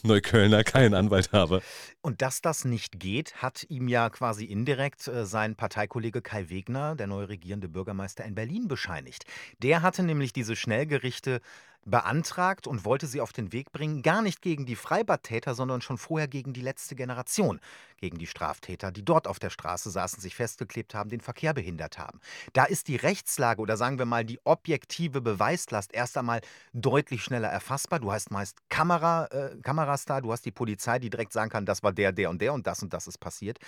[0.03, 1.61] Neuköllner keinen Anwalt habe.
[2.01, 6.95] Und dass das nicht geht, hat ihm ja quasi indirekt äh, sein Parteikollege Kai Wegner,
[6.95, 9.25] der neue regierende Bürgermeister in Berlin, bescheinigt.
[9.61, 11.41] Der hatte nämlich diese Schnellgerichte
[11.85, 15.97] beantragt und wollte sie auf den Weg bringen, gar nicht gegen die Freibadtäter, sondern schon
[15.97, 17.59] vorher gegen die letzte Generation,
[17.97, 21.97] gegen die Straftäter, die dort auf der Straße saßen, sich festgeklebt haben, den Verkehr behindert
[21.97, 22.19] haben.
[22.53, 26.41] Da ist die Rechtslage oder sagen wir mal die objektive Beweislast erst einmal
[26.73, 27.99] deutlich schneller erfassbar.
[27.99, 31.65] Du hast meist Kamera, äh, Kameras da, du hast die Polizei, die direkt sagen kann,
[31.65, 33.59] das war der, der und der und das und das ist passiert.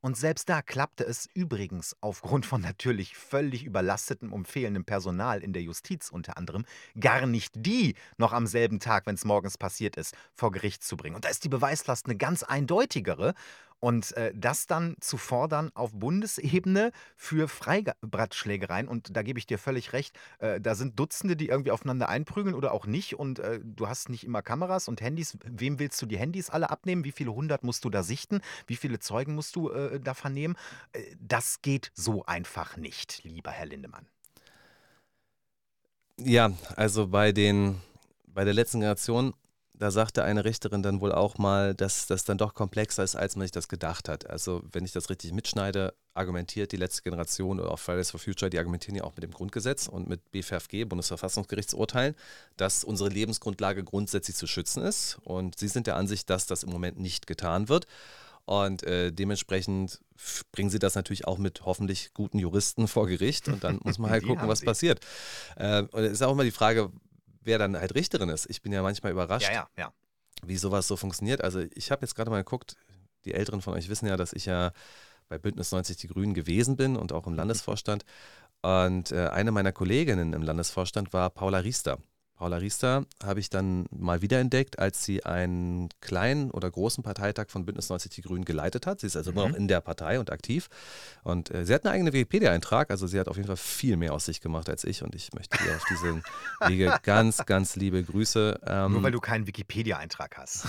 [0.00, 5.52] Und selbst da klappte es übrigens aufgrund von natürlich völlig überlastetem und fehlendem Personal in
[5.52, 6.64] der Justiz unter anderem
[6.98, 10.96] gar nicht die noch am selben Tag, wenn es morgens passiert ist, vor Gericht zu
[10.96, 11.16] bringen.
[11.16, 13.34] Und da ist die Beweislast eine ganz eindeutigere.
[13.80, 19.58] Und äh, das dann zu fordern auf Bundesebene für Freibradschlägereien, und da gebe ich dir
[19.58, 23.14] völlig recht, äh, da sind Dutzende, die irgendwie aufeinander einprügeln oder auch nicht.
[23.14, 25.38] Und äh, du hast nicht immer Kameras und Handys.
[25.44, 27.04] Wem willst du die Handys alle abnehmen?
[27.04, 28.40] Wie viele hundert musst du da sichten?
[28.66, 30.56] Wie viele Zeugen musst du äh, da vernehmen?
[30.92, 34.06] Äh, das geht so einfach nicht, lieber Herr Lindemann.
[36.20, 37.80] Ja, also bei den
[38.26, 39.34] bei der letzten Generation
[39.78, 43.36] da sagte eine Richterin dann wohl auch mal, dass das dann doch komplexer ist, als
[43.36, 44.28] man sich das gedacht hat.
[44.28, 48.50] Also, wenn ich das richtig mitschneide, argumentiert die letzte Generation oder auch Fridays for Future,
[48.50, 52.16] die argumentieren ja auch mit dem Grundgesetz und mit BFFG, Bundesverfassungsgerichtsurteilen,
[52.56, 55.18] dass unsere Lebensgrundlage grundsätzlich zu schützen ist.
[55.22, 57.86] Und sie sind der Ansicht, dass das im Moment nicht getan wird.
[58.48, 60.00] Und äh, dementsprechend
[60.52, 64.10] bringen sie das natürlich auch mit hoffentlich guten Juristen vor Gericht und dann muss man
[64.10, 65.00] halt gucken, was passiert.
[65.56, 66.90] Äh, und es ist auch immer die Frage,
[67.48, 68.48] wer dann halt Richterin ist.
[68.48, 69.92] Ich bin ja manchmal überrascht, ja, ja,
[70.42, 71.42] wie sowas so funktioniert.
[71.42, 72.76] Also ich habe jetzt gerade mal geguckt,
[73.24, 74.70] die Älteren von euch wissen ja, dass ich ja
[75.28, 78.04] bei Bündnis 90 Die Grünen gewesen bin und auch im Landesvorstand.
[78.62, 81.98] Und äh, eine meiner Kolleginnen im Landesvorstand war Paula Riester.
[82.38, 87.64] Paula Riester habe ich dann mal wiederentdeckt, als sie einen kleinen oder großen Parteitag von
[87.64, 89.00] Bündnis 90 Die Grünen geleitet hat.
[89.00, 89.38] Sie ist also mhm.
[89.38, 90.68] immer noch in der Partei und aktiv.
[91.24, 94.12] Und äh, sie hat einen eigenen Wikipedia-Eintrag, also sie hat auf jeden Fall viel mehr
[94.12, 96.22] aus sich gemacht als ich und ich möchte ihr auf diesem
[96.68, 98.60] Wege ganz, ganz liebe Grüße.
[98.64, 100.66] Ähm, Nur weil du keinen Wikipedia-Eintrag hast.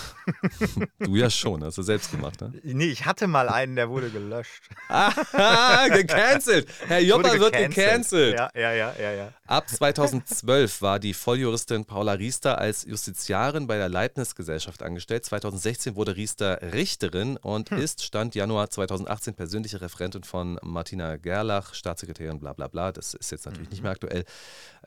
[0.99, 2.51] du ja schon, hast du selbst gemacht, ne?
[2.63, 4.63] Nee, ich hatte mal einen, der wurde gelöscht.
[4.87, 6.67] ah, gecancelt.
[6.87, 8.33] Herr Jopper wird gecancelt.
[8.35, 9.33] Ja, ja, ja, ja, ja.
[9.45, 11.13] Ab 2012 war die
[11.59, 15.25] Volljuristin Paula Riester als Justiziarin bei der Leibniz-Gesellschaft angestellt.
[15.25, 17.79] 2016 wurde Riester Richterin und hm.
[17.79, 22.93] ist Stand Januar 2018 persönliche Referentin von Martina Gerlach, Staatssekretärin, bla bla bla.
[22.93, 23.71] Das ist jetzt natürlich mhm.
[23.71, 24.23] nicht mehr aktuell.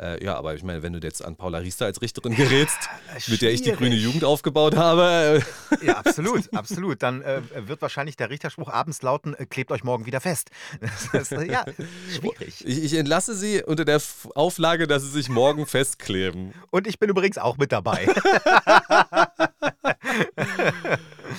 [0.01, 2.89] Äh, ja, aber ich meine, wenn du jetzt an Paula Riester als Richterin gerätst,
[3.27, 5.43] mit der ich die grüne Jugend aufgebaut habe.
[5.83, 7.03] Äh, ja, absolut, absolut.
[7.03, 10.51] Dann äh, wird wahrscheinlich der Richterspruch abends lauten, äh, klebt euch morgen wieder fest.
[11.13, 11.65] Das ist, ja,
[12.17, 12.65] schwierig.
[12.65, 16.55] Ich, ich entlasse sie unter der Auf Auflage, dass sie sich morgen festkleben.
[16.71, 18.09] Und ich bin übrigens auch mit dabei.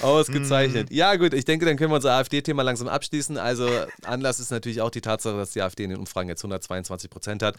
[0.01, 0.89] Ausgezeichnet.
[0.89, 0.93] Mm.
[0.93, 3.37] Ja, gut, ich denke, dann können wir unser AfD-Thema langsam abschließen.
[3.37, 3.69] Also,
[4.03, 7.43] Anlass ist natürlich auch die Tatsache, dass die AfD in den Umfragen jetzt 122 Prozent
[7.43, 7.55] hat.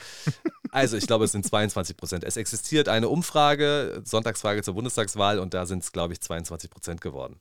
[0.70, 2.24] Also, ich glaube, es sind 22 Prozent.
[2.24, 7.00] Es existiert eine Umfrage, Sonntagsfrage zur Bundestagswahl, und da sind es, glaube ich, 22 Prozent
[7.00, 7.38] geworden.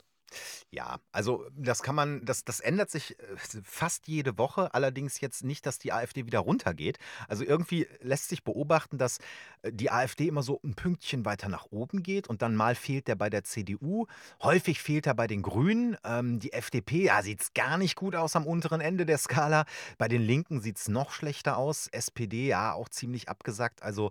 [0.73, 3.25] Ja, also das kann man, das, das ändert sich äh,
[3.63, 6.97] fast jede Woche, allerdings jetzt nicht, dass die AfD wieder runtergeht.
[7.27, 9.19] Also irgendwie lässt sich beobachten, dass
[9.61, 13.07] äh, die AfD immer so ein Pünktchen weiter nach oben geht und dann mal fehlt
[13.07, 14.07] er bei der CDU,
[14.41, 15.95] häufig fehlt er bei den Grünen.
[16.03, 19.65] Ähm, die FDP, ja, sieht es gar nicht gut aus am unteren Ende der Skala.
[19.99, 21.85] Bei den Linken sieht es noch schlechter aus.
[21.91, 23.83] SPD, ja, auch ziemlich abgesagt.
[23.83, 24.09] Also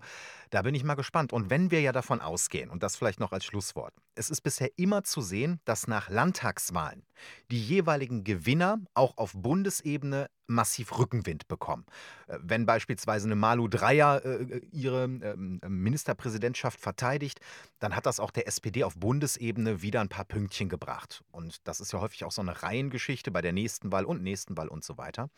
[0.49, 1.33] da bin ich mal gespannt.
[1.33, 4.69] Und wenn wir ja davon ausgehen, und das vielleicht noch als Schlusswort, es ist bisher
[4.77, 6.09] immer zu sehen, dass nach
[6.53, 7.03] Landtagswahlen
[7.51, 11.85] die jeweiligen Gewinner auch auf Bundesebene massiv Rückenwind bekommen.
[12.27, 15.35] Äh, wenn beispielsweise eine Malu Dreyer äh, ihre äh,
[15.67, 17.39] Ministerpräsidentschaft verteidigt,
[17.79, 21.23] dann hat das auch der SPD auf Bundesebene wieder ein paar Pünktchen gebracht.
[21.31, 24.57] Und das ist ja häufig auch so eine Reihengeschichte bei der nächsten Wahl und nächsten
[24.57, 25.29] Wahl und so weiter.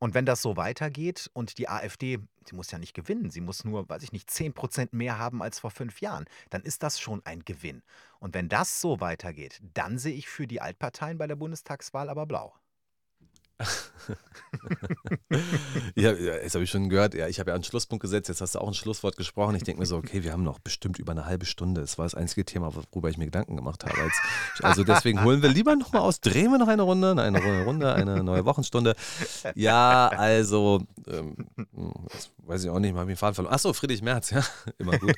[0.00, 3.64] Und wenn das so weitergeht und die AfD, sie muss ja nicht gewinnen, sie muss
[3.64, 6.98] nur, weiß ich nicht, 10 Prozent mehr haben als vor fünf Jahren, dann ist das
[6.98, 7.82] schon ein Gewinn.
[8.18, 12.24] Und wenn das so weitergeht, dann sehe ich für die Altparteien bei der Bundestagswahl aber
[12.24, 12.54] blau.
[15.94, 18.54] Ja, jetzt habe ich schon gehört, ja, ich habe ja einen Schlusspunkt gesetzt, jetzt hast
[18.54, 19.54] du auch ein Schlusswort gesprochen.
[19.54, 21.80] Ich denke mir so, okay, wir haben noch bestimmt über eine halbe Stunde.
[21.80, 24.00] Das war das einzige Thema, worüber ich mir Gedanken gemacht habe.
[24.00, 24.14] Als,
[24.62, 28.22] also deswegen holen wir lieber nochmal aus, drehen wir noch eine Runde, eine Runde, eine
[28.24, 28.94] neue Wochenstunde.
[29.54, 31.36] Ja, also, ähm,
[32.38, 33.54] weiß ich auch nicht, mal den Faden verloren.
[33.54, 34.44] Achso, Friedrich Merz, ja,
[34.78, 35.14] immer gut.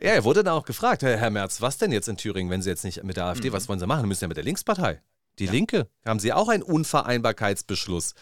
[0.00, 2.70] Ja, er wurde dann auch gefragt, Herr Merz, was denn jetzt in Thüringen, wenn Sie
[2.70, 3.52] jetzt nicht mit der AfD, mhm.
[3.54, 4.02] was wollen Sie machen?
[4.02, 5.00] Sie müssen ja mit der Linkspartei.
[5.38, 5.52] Die ja.
[5.52, 8.14] Linke haben sie auch einen Unvereinbarkeitsbeschluss.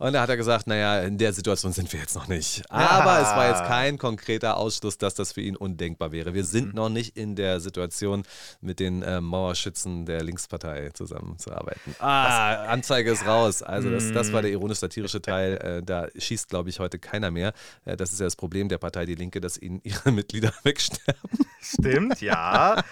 [0.00, 2.62] Und da hat er gesagt, naja, in der Situation sind wir jetzt noch nicht.
[2.70, 3.20] Aber ja.
[3.20, 6.32] es war jetzt kein konkreter Ausschluss, dass das für ihn undenkbar wäre.
[6.32, 6.74] Wir sind mhm.
[6.74, 8.22] noch nicht in der Situation,
[8.62, 11.94] mit den äh, Mauerschützen der Linkspartei zusammenzuarbeiten.
[11.98, 13.62] Ah, Anzeige ist raus.
[13.62, 14.56] Also das, das war der mhm.
[14.56, 15.58] ironisch-satirische Teil.
[15.58, 17.52] Äh, da schießt, glaube ich, heute keiner mehr.
[17.84, 21.30] Äh, das ist ja das Problem der Partei Die Linke, dass ihnen ihre Mitglieder wegsterben.
[21.60, 22.82] Stimmt, ja.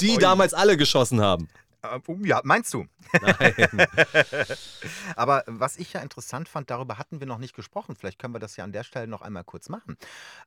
[0.00, 1.48] Die damals alle geschossen haben.
[1.82, 2.86] Äh, ja, meinst du?
[3.20, 3.54] Nein.
[5.16, 7.94] Aber was ich ja interessant fand, darüber hatten wir noch nicht gesprochen.
[7.96, 9.96] Vielleicht können wir das ja an der Stelle noch einmal kurz machen.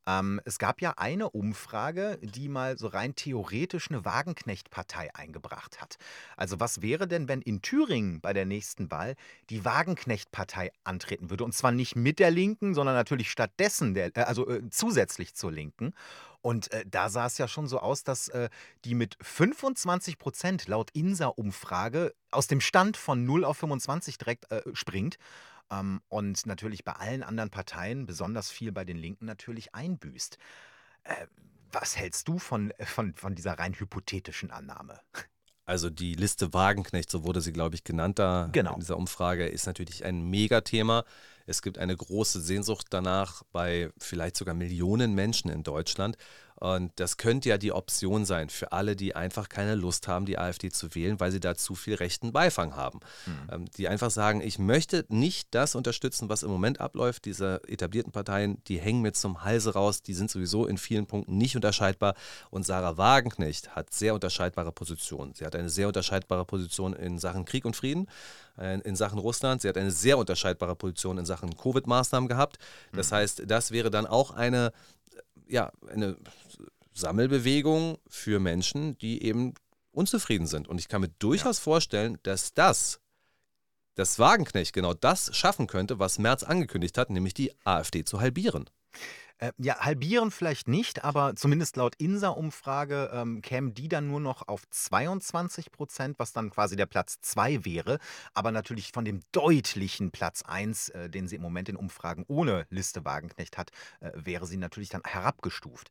[0.05, 5.97] Ähm, es gab ja eine Umfrage, die mal so rein theoretisch eine Wagenknecht-Partei eingebracht hat.
[6.35, 9.15] Also was wäre denn, wenn in Thüringen bei der nächsten Wahl
[9.49, 11.45] die Wagenknecht-Partei antreten würde?
[11.45, 15.51] Und zwar nicht mit der Linken, sondern natürlich stattdessen, der, äh, also äh, zusätzlich zur
[15.51, 15.93] Linken.
[16.41, 18.49] Und äh, da sah es ja schon so aus, dass äh,
[18.83, 24.61] die mit 25 Prozent laut INSA-Umfrage aus dem Stand von 0 auf 25 direkt äh,
[24.73, 25.17] springt.
[25.71, 30.37] Ähm, und natürlich bei allen anderen Parteien, besonders viel bei den Linken, natürlich einbüßt.
[31.03, 31.27] Äh,
[31.71, 34.99] was hältst du von, äh, von, von dieser rein hypothetischen Annahme?
[35.65, 38.73] Also die Liste Wagenknecht, so wurde sie, glaube ich, genannt da genau.
[38.73, 41.05] in dieser Umfrage, ist natürlich ein Megathema.
[41.51, 46.15] Es gibt eine große Sehnsucht danach bei vielleicht sogar Millionen Menschen in Deutschland.
[46.61, 50.37] Und das könnte ja die Option sein für alle, die einfach keine Lust haben, die
[50.37, 52.99] AfD zu wählen, weil sie da zu viel rechten Beifang haben.
[53.25, 53.65] Mhm.
[53.77, 57.25] die einfach sagen, ich möchte nicht das unterstützen, was im Moment abläuft.
[57.25, 61.35] Diese etablierten Parteien, die hängen mir zum Halse raus, die sind sowieso in vielen Punkten
[61.35, 62.13] nicht unterscheidbar.
[62.51, 65.33] Und Sarah Wagenknecht hat sehr unterscheidbare Positionen.
[65.33, 68.07] Sie hat eine sehr unterscheidbare Position in Sachen Krieg und Frieden
[68.57, 69.61] äh, in Sachen Russland.
[69.61, 72.57] Sie hat eine sehr unterscheidbare Position in Sachen Covid-Maßnahmen gehabt.
[72.93, 73.15] Das mhm.
[73.15, 74.71] heißt, das wäre dann auch eine,
[75.47, 76.17] ja, eine
[76.93, 79.53] Sammelbewegung für Menschen, die eben
[79.91, 80.67] unzufrieden sind.
[80.67, 81.63] Und ich kann mir durchaus ja.
[81.63, 82.99] vorstellen, dass das,
[83.95, 88.69] das Wagenknecht genau das schaffen könnte, was Merz angekündigt hat, nämlich die AfD zu halbieren.
[89.41, 94.47] Äh, ja, halbieren vielleicht nicht, aber zumindest laut INSA-Umfrage ähm, kämen die dann nur noch
[94.47, 97.97] auf 22 Prozent, was dann quasi der Platz 2 wäre.
[98.35, 102.67] Aber natürlich von dem deutlichen Platz 1, äh, den sie im Moment in Umfragen ohne
[102.69, 105.89] Liste Wagenknecht hat, äh, wäre sie natürlich dann herabgestuft.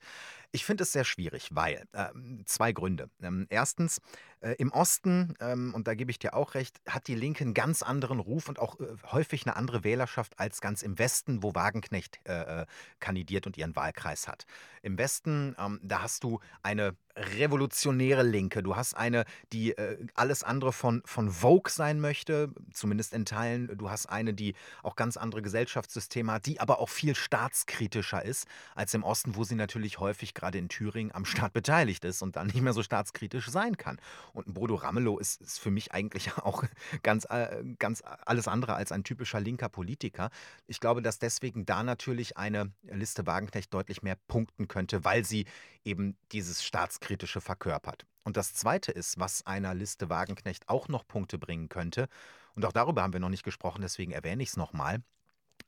[0.52, 2.08] Ich finde es sehr schwierig, weil äh,
[2.44, 3.08] zwei Gründe.
[3.22, 4.00] Ähm, erstens,
[4.40, 7.54] äh, im Osten, ähm, und da gebe ich dir auch recht, hat die Linke einen
[7.54, 11.54] ganz anderen Ruf und auch äh, häufig eine andere Wählerschaft als ganz im Westen, wo
[11.54, 12.66] Wagenknecht äh, äh,
[12.98, 14.44] kandidiert und ihren Wahlkreis hat.
[14.82, 18.62] Im Westen, ähm, da hast du eine revolutionäre Linke.
[18.62, 23.76] Du hast eine, die äh, alles andere von, von Vogue sein möchte, zumindest in Teilen.
[23.76, 28.46] Du hast eine, die auch ganz andere Gesellschaftssysteme hat, die aber auch viel staatskritischer ist
[28.74, 32.37] als im Osten, wo sie natürlich häufig gerade in Thüringen am Staat beteiligt ist und
[32.37, 33.98] dann nicht mehr so staatskritisch sein kann.
[34.33, 36.64] Und Bodo Ramelow ist, ist für mich eigentlich auch
[37.02, 40.30] ganz, äh, ganz alles andere als ein typischer linker Politiker.
[40.66, 45.44] Ich glaube, dass deswegen da natürlich eine Liste Wagenknecht deutlich mehr punkten könnte, weil sie
[45.85, 47.10] eben dieses Staatskritische
[47.40, 48.07] verkörpert.
[48.25, 52.09] Und das Zweite ist, was einer Liste Wagenknecht auch noch Punkte bringen könnte,
[52.55, 55.03] und auch darüber haben wir noch nicht gesprochen, deswegen erwähne ich es nochmal,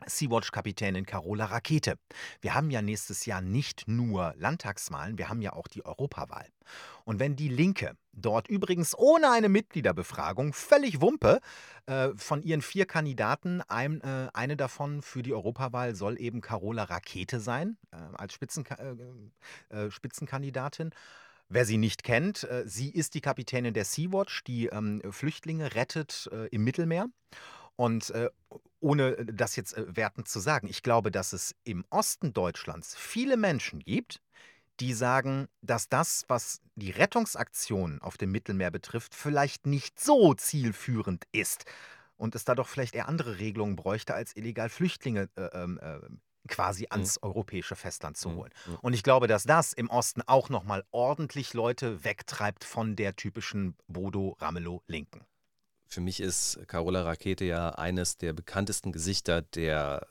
[0.07, 1.97] Sea-Watch-Kapitänin Carola Rakete.
[2.41, 6.49] Wir haben ja nächstes Jahr nicht nur Landtagswahlen, wir haben ja auch die Europawahl.
[7.05, 11.41] Und wenn die Linke dort übrigens ohne eine Mitgliederbefragung, völlig Wumpe,
[11.87, 16.85] äh, von ihren vier Kandidaten, ein, äh, eine davon für die Europawahl soll eben Carola
[16.85, 20.91] Rakete sein, äh, als Spitzen, äh, äh, Spitzenkandidatin.
[21.55, 26.31] Wer sie nicht kennt, äh, sie ist die Kapitänin der Sea-Watch, die ähm, Flüchtlinge rettet
[26.51, 27.09] im Mittelmeer.
[27.77, 28.29] Und äh,
[28.81, 32.95] ohne äh, das jetzt äh, wertend zu sagen, ich glaube, dass es im Osten Deutschlands
[32.97, 34.21] viele Menschen gibt,
[34.81, 41.25] die sagen, dass das, was die Rettungsaktionen auf dem Mittelmeer betrifft, vielleicht nicht so zielführend
[41.33, 41.65] ist
[42.17, 45.99] und es da doch vielleicht eher andere Regelungen bräuchte, als illegal Flüchtlinge äh, ähm, äh,
[46.49, 46.93] quasi mhm.
[46.93, 47.29] ans mhm.
[47.29, 48.37] europäische Festland zu mhm.
[48.37, 48.51] holen.
[48.67, 48.77] Mhm.
[48.83, 53.77] Und ich glaube, dass das im Osten auch nochmal ordentlich Leute wegtreibt von der typischen
[53.89, 55.25] Bodo-Ramelow-Linken.
[55.87, 60.07] Für mich ist Carola Rakete ja eines der bekanntesten Gesichter der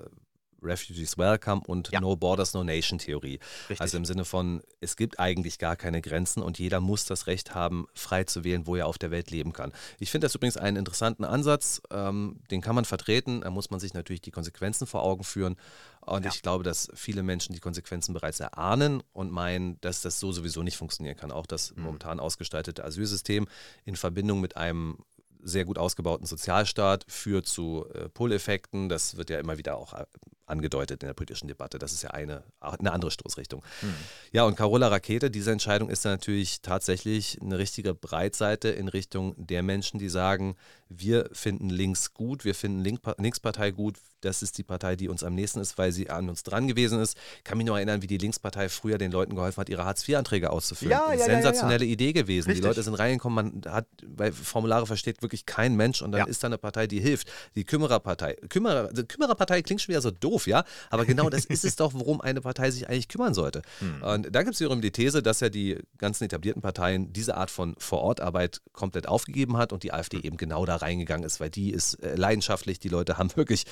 [0.62, 2.02] Refugees Welcome und ja.
[2.02, 3.40] No Borders, No Nation Theorie.
[3.70, 3.82] Richtig.
[3.82, 7.54] Also im Sinne von, es gibt eigentlich gar keine Grenzen und jeder muss das Recht
[7.56, 9.72] haben, frei zu wählen, wo er auf der Welt leben kann.
[10.00, 13.80] Ich finde das übrigens einen interessanten Ansatz, ähm, den kann man vertreten, da muss man
[13.80, 15.56] sich natürlich die Konsequenzen vor Augen führen.
[16.02, 16.32] Und ja.
[16.34, 20.64] ich glaube, dass viele Menschen die Konsequenzen bereits erahnen und meinen, dass das so sowieso
[20.64, 21.32] nicht funktionieren kann.
[21.32, 21.84] Auch das mhm.
[21.84, 23.48] momentan ausgestaltete Asylsystem
[23.86, 24.98] in Verbindung mit einem
[25.44, 28.90] sehr gut ausgebauten Sozialstaat führt zu äh, Pull-Effekten.
[28.90, 30.06] Das wird ja immer wieder auch äh,
[30.52, 31.80] angedeutet in der politischen Debatte.
[31.80, 33.64] Das ist ja eine, eine andere Stoßrichtung.
[33.80, 33.94] Hm.
[34.32, 39.34] Ja, und Carola Rakete, diese Entscheidung ist dann natürlich tatsächlich eine richtige Breitseite in Richtung
[39.38, 40.56] der Menschen, die sagen,
[40.90, 45.34] wir finden links gut, wir finden Linkspartei gut, das ist die Partei, die uns am
[45.34, 47.18] nächsten ist, weil sie an uns dran gewesen ist.
[47.38, 50.52] Ich kann mich noch erinnern, wie die Linkspartei früher den Leuten geholfen hat, ihre Hartz-IV-Anträge
[50.52, 50.92] auszufüllen.
[50.92, 52.50] Ja, ja, Sensationelle ja, Idee gewesen.
[52.50, 52.62] Richtig.
[52.62, 56.44] Die Leute sind reingekommen, man hat, weil Formulare versteht wirklich kein Mensch und dann ist
[56.44, 57.32] da eine Partei, die hilft.
[57.56, 58.36] Die Kümmererpartei.
[58.50, 61.94] Kümmerer, also Kümmererpartei klingt schon wieder so doof, ja, aber genau das ist es doch,
[61.94, 63.62] worum eine Partei sich eigentlich kümmern sollte.
[63.80, 64.04] Hm.
[64.04, 67.52] Und da gibt es wiederum die These, dass ja die ganzen etablierten Parteien diese Art
[67.52, 71.72] von Vorortarbeit komplett aufgegeben hat und die AfD eben genau da reingegangen ist, weil die
[71.72, 73.66] ist äh, leidenschaftlich, die Leute haben wirklich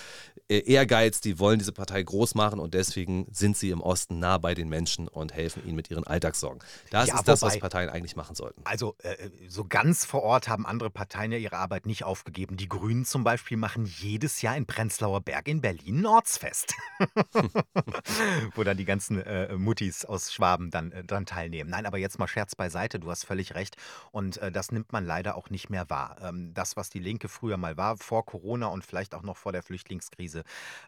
[0.47, 4.37] äh, Ehrgeiz, die wollen diese Partei groß machen und deswegen sind sie im Osten nah
[4.37, 6.59] bei den Menschen und helfen ihnen mit ihren Alltagssorgen.
[6.91, 8.61] Das ja, ist das, was Parteien eigentlich machen sollten.
[8.63, 12.57] Also äh, so ganz vor Ort haben andere Parteien ja ihre Arbeit nicht aufgegeben.
[12.57, 16.58] Die Grünen zum Beispiel machen jedes Jahr in Prenzlauer Berg in Berlin ein Ortsfest,
[18.55, 21.69] wo dann die ganzen äh, Muttis aus Schwaben dann äh, dran teilnehmen.
[21.69, 23.77] Nein, aber jetzt mal Scherz beiseite, du hast völlig recht
[24.11, 26.17] und äh, das nimmt man leider auch nicht mehr wahr.
[26.21, 29.51] Ähm, das, was die Linke früher mal war, vor Corona und vielleicht auch noch vor
[29.51, 30.43] der Flüchtlingskrise,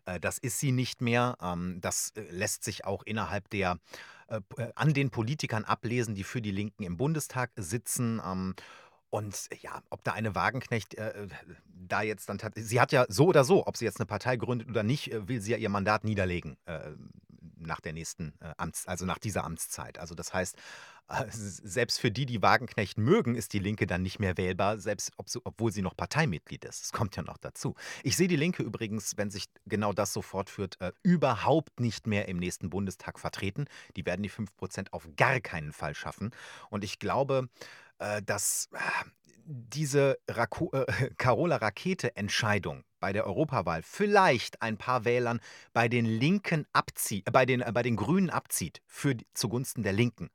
[0.06, 1.38] äh, das ist sie nicht mehr.
[1.42, 3.78] Ähm, das äh, lässt sich auch innerhalb der
[4.28, 4.42] äh,
[4.76, 8.22] an den Politikern ablesen, die für die Linken im Bundestag sitzen.
[8.26, 8.56] Ähm,
[9.12, 11.28] und ja, ob da eine Wagenknecht äh,
[11.67, 14.69] da jetzt dann sie hat ja so oder so, ob sie jetzt eine Partei gründet
[14.69, 16.91] oder nicht, will sie ja ihr Mandat niederlegen äh,
[17.58, 20.00] nach der nächsten äh, Amts, also nach dieser Amtszeit.
[20.00, 20.56] Also das heißt,
[21.10, 25.12] äh, selbst für die, die Wagenknecht mögen, ist die Linke dann nicht mehr wählbar, selbst
[25.17, 26.82] ob obwohl sie noch Parteimitglied ist.
[26.82, 27.76] Das kommt ja noch dazu.
[28.04, 32.28] Ich sehe die Linke übrigens, wenn sich genau das so fortführt, äh, überhaupt nicht mehr
[32.30, 33.65] im nächsten Bundestag vertreten.
[33.95, 36.32] Die werden die 5% auf gar keinen Fall schaffen.
[36.69, 37.50] Und ich glaube,
[38.02, 38.80] äh, dass äh,
[39.46, 40.48] diese äh,
[41.18, 45.40] Carola Rakete-Entscheidung bei der Europawahl vielleicht ein paar Wählern
[45.74, 49.94] bei den Linken abzieht, äh, bei den, äh, bei den Grünen abzieht für, zugunsten der
[49.94, 50.30] Linken.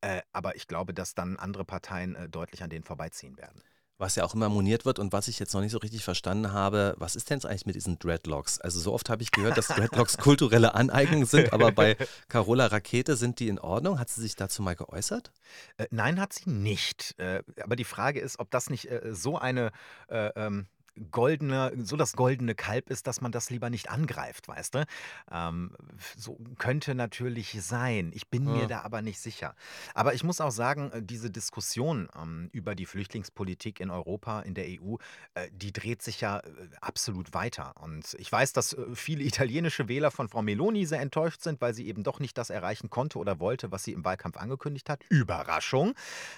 [0.00, 3.62] Äh, aber ich glaube, dass dann andere Parteien äh, deutlich an denen vorbeiziehen werden.
[4.00, 6.54] Was ja auch immer moniert wird und was ich jetzt noch nicht so richtig verstanden
[6.54, 8.58] habe, was ist denn jetzt eigentlich mit diesen Dreadlocks?
[8.58, 13.14] Also so oft habe ich gehört, dass Dreadlocks kulturelle Aneignung sind, aber bei Carola Rakete
[13.16, 13.98] sind die in Ordnung?
[13.98, 15.32] Hat sie sich dazu mal geäußert?
[15.76, 17.14] Äh, nein, hat sie nicht.
[17.18, 19.70] Äh, aber die Frage ist, ob das nicht äh, so eine
[20.08, 20.66] äh, ähm,
[21.10, 24.84] goldene, so das goldene Kalb ist, dass man das lieber nicht angreift, weißt du?
[25.30, 25.72] Ähm,
[26.16, 28.10] so könnte natürlich sein.
[28.14, 29.54] Ich bin mir da aber nicht sicher.
[29.94, 34.54] Aber ich muss auch sagen, äh, diese Diskussion ähm, über die Flüchtlingspolitik in Europa, in
[34.54, 34.96] der EU,
[35.34, 36.42] äh, die dreht sich ja äh,
[36.80, 37.74] absolut weiter.
[37.80, 41.74] Und ich weiß, dass äh, viele italienische Wähler von Frau Meloni sehr enttäuscht sind, weil
[41.74, 45.04] sie eben doch nicht das erreichen konnte oder wollte, was sie im Wahlkampf angekündigt hat.
[45.08, 45.94] Überraschung.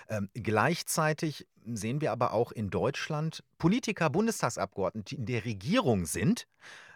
[0.08, 6.46] Ähm, gleichzeitig sehen wir aber auch in Deutschland Politiker, Bundestagsabgeordnete, die in der Regierung sind,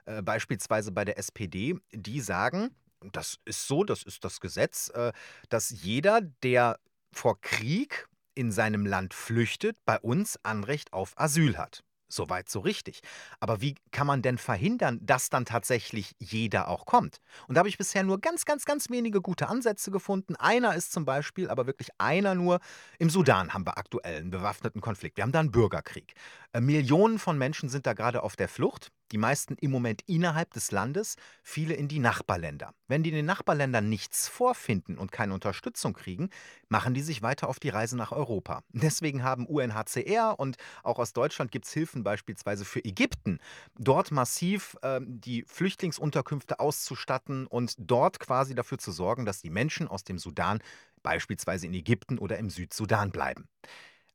[0.06, 2.70] äh, beispielsweise bei der SPD, die sagen,
[3.12, 5.12] das ist so, das ist das Gesetz, äh,
[5.48, 6.78] dass jeder, der
[7.12, 11.82] vor Krieg in seinem Land flüchtet, bei uns Anrecht auf Asyl hat.
[12.08, 13.00] Soweit so richtig.
[13.40, 17.20] Aber wie kann man denn verhindern, dass dann tatsächlich jeder auch kommt?
[17.48, 20.36] Und da habe ich bisher nur ganz, ganz, ganz wenige gute Ansätze gefunden.
[20.36, 22.60] Einer ist zum Beispiel, aber wirklich einer nur,
[22.98, 25.16] im Sudan haben wir aktuell einen bewaffneten Konflikt.
[25.16, 26.14] Wir haben da einen Bürgerkrieg.
[26.52, 30.52] Äh, Millionen von Menschen sind da gerade auf der Flucht die meisten im Moment innerhalb
[30.52, 32.74] des Landes, viele in die Nachbarländer.
[32.88, 36.30] Wenn die in den Nachbarländern nichts vorfinden und keine Unterstützung kriegen,
[36.68, 38.62] machen die sich weiter auf die Reise nach Europa.
[38.72, 43.38] Deswegen haben UNHCR und auch aus Deutschland gibt es Hilfen beispielsweise für Ägypten,
[43.78, 49.88] dort massiv äh, die Flüchtlingsunterkünfte auszustatten und dort quasi dafür zu sorgen, dass die Menschen
[49.88, 50.60] aus dem Sudan
[51.02, 53.48] beispielsweise in Ägypten oder im Südsudan bleiben.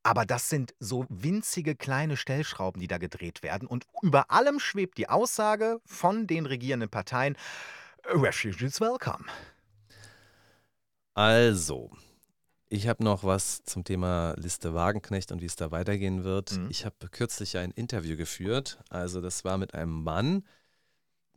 [0.04, 3.68] Aber das sind so winzige kleine Stellschrauben, die da gedreht werden.
[3.68, 7.38] Und über allem schwebt die Aussage von den regierenden Parteien,
[8.06, 9.26] Refugees welcome.
[11.14, 11.92] Also,
[12.70, 16.58] ich habe noch was zum Thema Liste Wagenknecht und wie es da weitergehen wird.
[16.58, 16.70] Mhm.
[16.72, 18.80] Ich habe kürzlich ein Interview geführt.
[18.90, 20.44] Also, das war mit einem Mann,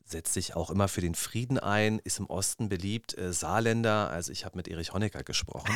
[0.06, 4.10] setzt sich auch immer für den Frieden ein, ist im Osten beliebt, äh, Saarländer.
[4.10, 5.74] Also ich habe mit Erich Honecker gesprochen.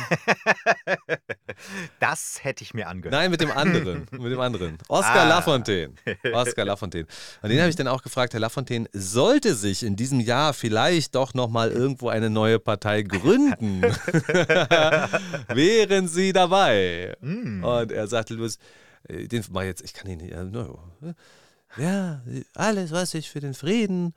[1.99, 3.13] das hätte ich mir angehört.
[3.13, 4.77] Nein, mit dem anderen, mit dem anderen.
[4.87, 5.27] Oskar ah.
[5.27, 5.93] Lafontaine.
[6.31, 7.07] Oskar Lafontaine.
[7.41, 11.15] Und den habe ich dann auch gefragt, Herr Lafontaine, sollte sich in diesem Jahr vielleicht
[11.15, 13.81] doch nochmal irgendwo eine neue Partei gründen?
[15.47, 17.15] Wären Sie dabei?
[17.21, 17.63] Mm.
[17.63, 18.59] Und er sagte, Louis,
[19.07, 20.79] äh, den mal jetzt, ich kann ihn nicht, no,
[21.77, 22.21] ja,
[22.55, 24.13] alles, was ich für den Frieden.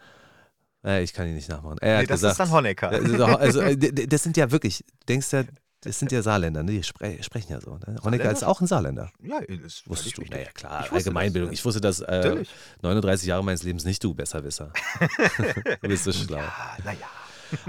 [0.85, 1.79] Äh, ich kann ihn nicht nachmachen.
[1.79, 2.91] Er nee, das gesagt, ist dann Honecker.
[3.38, 5.47] Also, äh, das sind ja wirklich, denkst du,
[5.83, 6.73] das sind ja Saarländer, ne?
[6.73, 7.77] die spre sprechen ja so.
[7.77, 7.97] Ne?
[8.05, 9.11] Honecker ist auch ein Saarländer.
[9.21, 10.23] Ja, das wusstest du.
[10.23, 11.51] Naja, klar, Allgemeinbildung.
[11.51, 12.45] Das, ich wusste das äh,
[12.83, 14.73] 39 Jahre meines Lebens nicht, du Besserwisser.
[15.83, 16.38] du bist so schlau.
[16.38, 17.09] Ja, naja.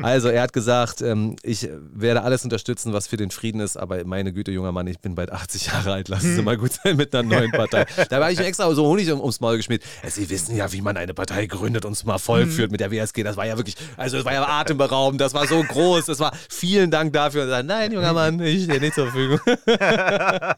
[0.01, 4.03] Also er hat gesagt, ähm, ich werde alles unterstützen, was für den Frieden ist, aber
[4.05, 6.95] meine Güte, junger Mann, ich bin bald 80 Jahre alt, lassen Sie mal gut sein
[6.97, 7.85] mit einer neuen Partei.
[8.09, 9.83] da war ich extra so Honig ums Maul geschmiert.
[10.07, 13.23] Sie wissen ja, wie man eine Partei gründet und es mal vollführt mit der WSG.
[13.23, 16.33] Das war ja wirklich, also es war ja atemberaubend, das war so groß, das war
[16.49, 17.43] vielen Dank dafür.
[17.43, 19.39] Und dann, nein, junger Mann, ich stehe nicht zur Verfügung.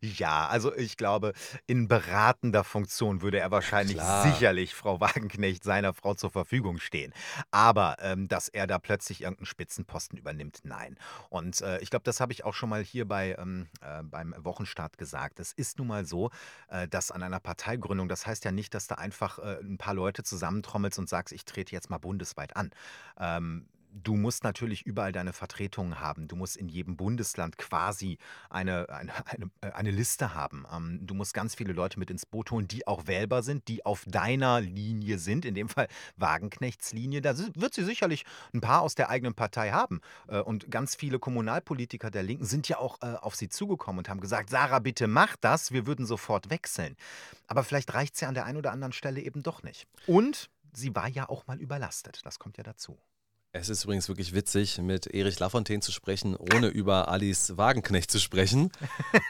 [0.00, 1.32] ja, also ich glaube,
[1.66, 4.30] in beratender Funktion würde er wahrscheinlich Klar.
[4.30, 7.12] sicherlich Frau Wagenknecht seiner Frau zur Verfügung stehen.
[7.50, 10.96] Aber ähm, dass er da plötzlich irgendeinen Spitzenposten übernimmt, nein.
[11.28, 14.34] Und äh, ich glaube, das habe ich auch schon mal hier bei, ähm, äh, beim
[14.38, 15.40] Wochenstart gesagt.
[15.40, 16.30] Es ist nun mal so,
[16.68, 19.94] äh, dass an einer Parteigründung, das heißt ja nicht, dass da einfach äh, ein paar
[19.94, 22.70] Leute zusammentrommelst und sagst, ich trete jetzt mal bundesweit an.
[23.18, 26.28] Ähm, du musst natürlich überall deine Vertretungen haben.
[26.28, 28.18] Du musst in jedem Bundesland quasi
[28.48, 30.66] eine, eine, eine, äh, eine Liste haben.
[30.72, 33.84] Ähm, du musst ganz viele Leute mit ins Boot holen, die auch wählbar sind, die
[33.84, 35.44] auf deiner Linie sind.
[35.44, 37.20] In dem Fall Wagenknechts Linie.
[37.20, 40.00] Da wird sie sicherlich ein paar aus der eigenen Partei haben.
[40.28, 44.08] Äh, und ganz viele Kommunalpolitiker der Linken sind ja auch äh, auf sie zugekommen und
[44.08, 46.96] haben gesagt, Sarah, bitte mach das, wir würden sofort wechseln.
[47.46, 49.86] Aber vielleicht reicht es ja an der einen oder anderen Stelle eben doch nicht.
[50.06, 52.20] Und sie war ja auch mal überlastet.
[52.24, 52.98] Das kommt ja dazu.
[53.52, 58.20] Es ist übrigens wirklich witzig, mit Erich Lafontaine zu sprechen, ohne über Alice Wagenknecht zu
[58.20, 58.70] sprechen.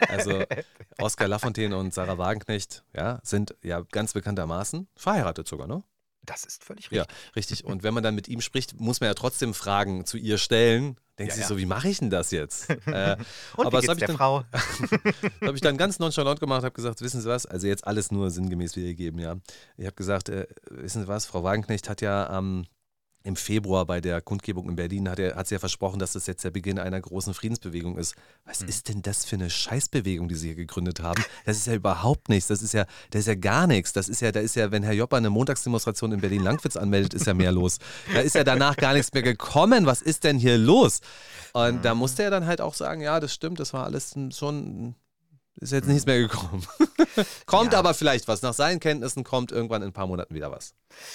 [0.09, 0.43] Also
[0.99, 5.83] Oskar Lafontaine und Sarah Wagenknecht ja, sind ja ganz bekanntermaßen verheiratet sogar, ne?
[6.23, 6.97] Das ist völlig richtig.
[6.97, 7.05] Ja,
[7.35, 7.65] richtig.
[7.65, 10.97] Und wenn man dann mit ihm spricht, muss man ja trotzdem Fragen zu ihr stellen.
[11.17, 11.47] Denkt ja, sich ja.
[11.47, 12.69] so, wie mache ich denn das jetzt?
[12.85, 13.17] äh,
[13.57, 14.43] Und aber wie geht's der dann, Frau?
[14.51, 14.61] das
[15.41, 18.29] habe ich dann ganz nonchalant gemacht, habe gesagt, wissen Sie was, also jetzt alles nur
[18.29, 19.37] sinngemäß wiedergeben, ja.
[19.77, 22.67] Ich habe gesagt, äh, wissen Sie was, Frau Wagenknecht hat ja am ähm,
[23.23, 26.27] im Februar bei der Kundgebung in Berlin hat, er, hat sie ja versprochen, dass das
[26.27, 28.15] jetzt der Beginn einer großen Friedensbewegung ist.
[28.45, 28.69] Was mhm.
[28.69, 31.23] ist denn das für eine Scheißbewegung, die sie hier gegründet haben?
[31.45, 32.47] Das ist ja überhaupt nichts.
[32.47, 33.93] Das ist ja, das ist ja gar nichts.
[33.93, 37.27] Das ist ja, da ist ja, wenn Herr Jopper eine Montagsdemonstration in Berlin-Langwitz anmeldet, ist
[37.27, 37.77] ja mehr los.
[38.13, 39.85] Da ist ja danach gar nichts mehr gekommen.
[39.85, 41.01] Was ist denn hier los?
[41.53, 41.81] Und mhm.
[41.81, 44.95] da musste er dann halt auch sagen, ja, das stimmt, das war alles schon
[45.61, 46.65] ist jetzt nichts mehr gekommen.
[47.45, 47.79] kommt ja.
[47.79, 48.41] aber vielleicht was.
[48.41, 50.73] Nach seinen Kenntnissen kommt irgendwann in ein paar Monaten wieder was.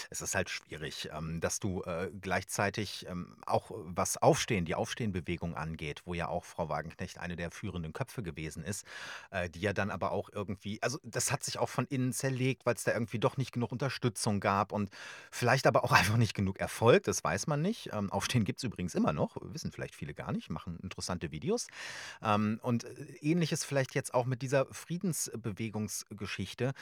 [0.08, 5.56] Es ist halt schwierig, ähm, dass du äh, gleichzeitig ähm, auch was Aufstehen, die Aufstehenbewegung
[5.56, 8.86] angeht, wo ja auch Frau Wagenknecht eine der führenden Köpfe gewesen ist,
[9.32, 12.66] äh, die ja dann aber auch irgendwie, also das hat sich auch von innen zerlegt,
[12.66, 14.90] weil es da irgendwie doch nicht genug Unterstützung gab und
[15.32, 17.90] vielleicht aber auch einfach nicht genug Erfolg, das weiß man nicht.
[17.92, 21.66] Ähm, Aufstehen gibt es übrigens immer noch, wissen vielleicht viele gar nicht, machen interessante Videos.
[22.22, 22.88] und äh,
[23.20, 26.72] ähnliches vielleicht jetzt auch mit dieser Friedensbewegungsgeschichte.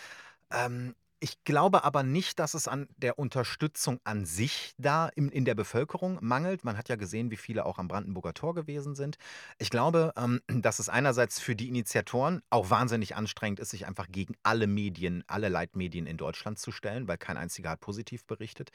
[0.51, 0.95] Ähm,
[1.25, 5.55] ich glaube aber nicht, dass es an der Unterstützung an sich da in, in der
[5.55, 6.65] Bevölkerung mangelt.
[6.65, 9.17] Man hat ja gesehen, wie viele auch am Brandenburger Tor gewesen sind.
[9.57, 14.09] Ich glaube, ähm, dass es einerseits für die Initiatoren auch wahnsinnig anstrengend ist, sich einfach
[14.11, 18.69] gegen alle Medien, alle Leitmedien in Deutschland zu stellen, weil kein einziger hat positiv berichtet.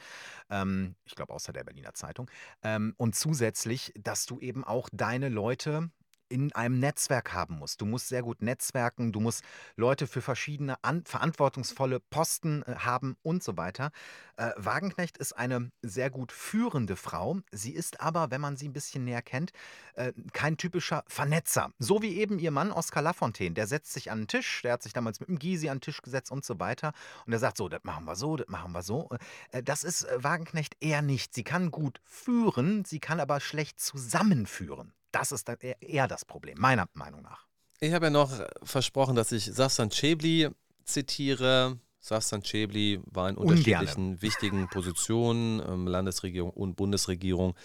[0.50, 2.32] Ähm, ich glaube, außer der Berliner Zeitung.
[2.64, 5.92] Ähm, und zusätzlich, dass du eben auch deine Leute
[6.30, 7.82] in einem Netzwerk haben musst.
[7.82, 9.44] Du musst sehr gut netzwerken, du musst
[9.76, 13.92] Leute für verschiedene an, verantwortungsvolle Posten äh, haben und so weiter.
[14.38, 17.40] Äh, Wagenknecht ist eine sehr gut führende Frau.
[17.52, 19.52] Sie ist aber, wenn man sie ein bisschen näher kennt,
[19.96, 21.72] äh, kein typischer Vernetzer.
[21.80, 23.56] So wie eben ihr Mann Oskar Lafontaine.
[23.56, 25.82] Der setzt sich an den Tisch, der hat sich damals mit dem Gysi an den
[25.82, 26.94] Tisch gesetzt und so weiter.
[27.26, 29.10] Und er sagt so, das machen wir so, das machen wir so.
[29.52, 31.34] Äh, das ist äh, Wagenknecht eher nicht.
[31.34, 34.94] Sie kann gut führen, sie kann aber schlecht zusammenführen.
[35.12, 35.50] Das ist
[35.82, 37.46] eher das Problem, meiner Meinung nach.
[37.80, 38.32] Ich habe ja noch
[38.64, 40.50] versprochen, dass ich Safsan Chebli
[40.84, 41.80] zitiere.
[42.00, 44.22] Safsan Chebli war in unterschiedlichen Ungerne.
[44.22, 47.56] wichtigen Positionen, ähm, Landesregierung und Bundesregierung.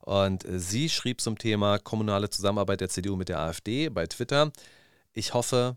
[0.00, 4.50] Und äh, sie schrieb zum Thema kommunale Zusammenarbeit der CDU mit der AfD bei Twitter.
[5.12, 5.76] Ich hoffe,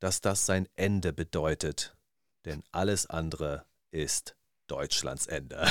[0.00, 1.96] dass das sein Ende bedeutet,
[2.44, 4.36] denn alles andere ist
[4.66, 5.66] Deutschlands Ende.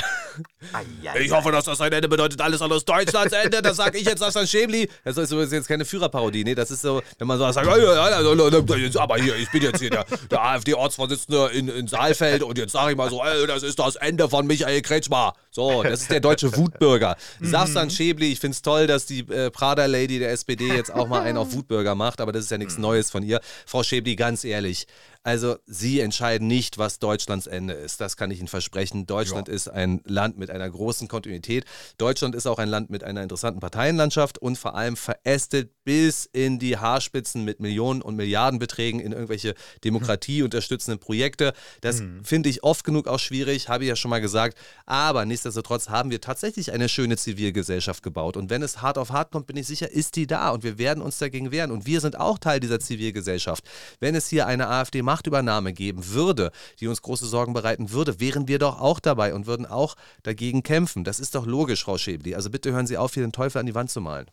[1.19, 3.61] Ich hoffe, dass das ein Ende bedeutet, alles anderes Deutschlands Ende.
[3.61, 4.89] Das sage ich jetzt, das ist ein Schämli.
[5.03, 6.43] Das ist jetzt keine Führerparodie.
[6.43, 10.05] Nee, das ist so, wenn man so sagt, aber hier, ich bin jetzt hier der,
[10.29, 14.29] der AfD-Ortsvorsitzende in, in Saalfeld und jetzt sage ich mal so, das ist das Ende
[14.29, 15.33] von Michael Kretschmer.
[15.49, 17.15] So, das ist der deutsche Wutbürger.
[17.41, 21.21] Safsan Schäbli, ich finde es toll, dass die äh, Prada-Lady der SPD jetzt auch mal
[21.21, 23.39] einen auf Wutbürger macht, aber das ist ja nichts Neues von ihr.
[23.65, 24.87] Frau Schäbli, ganz ehrlich,
[25.23, 28.01] also Sie entscheiden nicht, was Deutschlands Ende ist.
[28.01, 29.05] Das kann ich Ihnen versprechen.
[29.05, 29.53] Deutschland ja.
[29.53, 31.63] ist ein Land mit einer großen Kontinuität.
[31.97, 36.59] Deutschland ist auch ein Land mit einer interessanten Parteienlandschaft und vor allem verästet bis in
[36.59, 39.55] die Haarspitzen mit Millionen und Milliardenbeträgen in irgendwelche
[39.85, 41.53] demokratieunterstützenden Projekte.
[41.79, 42.23] Das mhm.
[42.25, 44.57] finde ich oft genug auch schwierig, habe ich ja schon mal gesagt.
[44.85, 48.35] Aber nichtsdestotrotz haben wir tatsächlich eine schöne Zivilgesellschaft gebaut.
[48.35, 50.77] Und wenn es hart auf hart kommt, bin ich sicher, ist die da und wir
[50.77, 51.71] werden uns dagegen wehren.
[51.71, 53.63] Und wir sind auch Teil dieser Zivilgesellschaft.
[54.01, 58.19] Wenn es hier eine AfD macht, Machtübernahme geben würde, die uns große Sorgen bereiten würde,
[58.19, 59.93] wären wir doch auch dabei und würden auch
[60.23, 61.03] dagegen kämpfen.
[61.03, 62.33] Das ist doch logisch, Frau Schäbli.
[62.33, 64.25] Also bitte hören Sie auf, hier den Teufel an die Wand zu malen.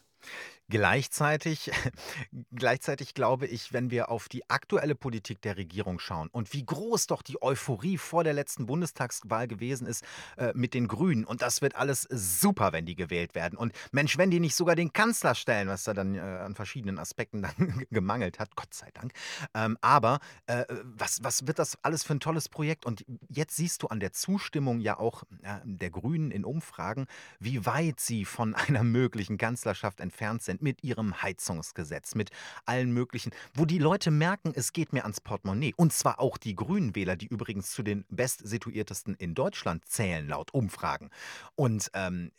[0.71, 1.73] Gleichzeitig,
[2.55, 7.09] gleichzeitig glaube ich, wenn wir auf die aktuelle Politik der Regierung schauen und wie groß
[7.09, 10.05] doch die Euphorie vor der letzten Bundestagswahl gewesen ist
[10.37, 13.59] äh, mit den Grünen und das wird alles super, wenn die gewählt werden.
[13.59, 17.01] Und Mensch, wenn die nicht sogar den Kanzler stellen, was da dann äh, an verschiedenen
[17.01, 19.13] Aspekten dann gemangelt hat, Gott sei Dank.
[19.55, 22.87] Ähm, aber äh, was, was wird das alles für ein tolles Projekt?
[22.87, 25.25] Und jetzt siehst du an der Zustimmung ja auch
[25.65, 27.07] der Grünen in Umfragen,
[27.41, 32.31] wie weit sie von einer möglichen Kanzlerschaft entfernt sind mit ihrem Heizungsgesetz, mit
[32.67, 35.75] allen möglichen, wo die Leute merken, es geht mir ans Portemonnaie.
[35.77, 40.53] Und zwar auch die Grünen Wähler, die übrigens zu den bestsituiertesten in Deutschland zählen, laut
[40.53, 41.11] Umfragen.
[41.55, 42.33] Und ähm,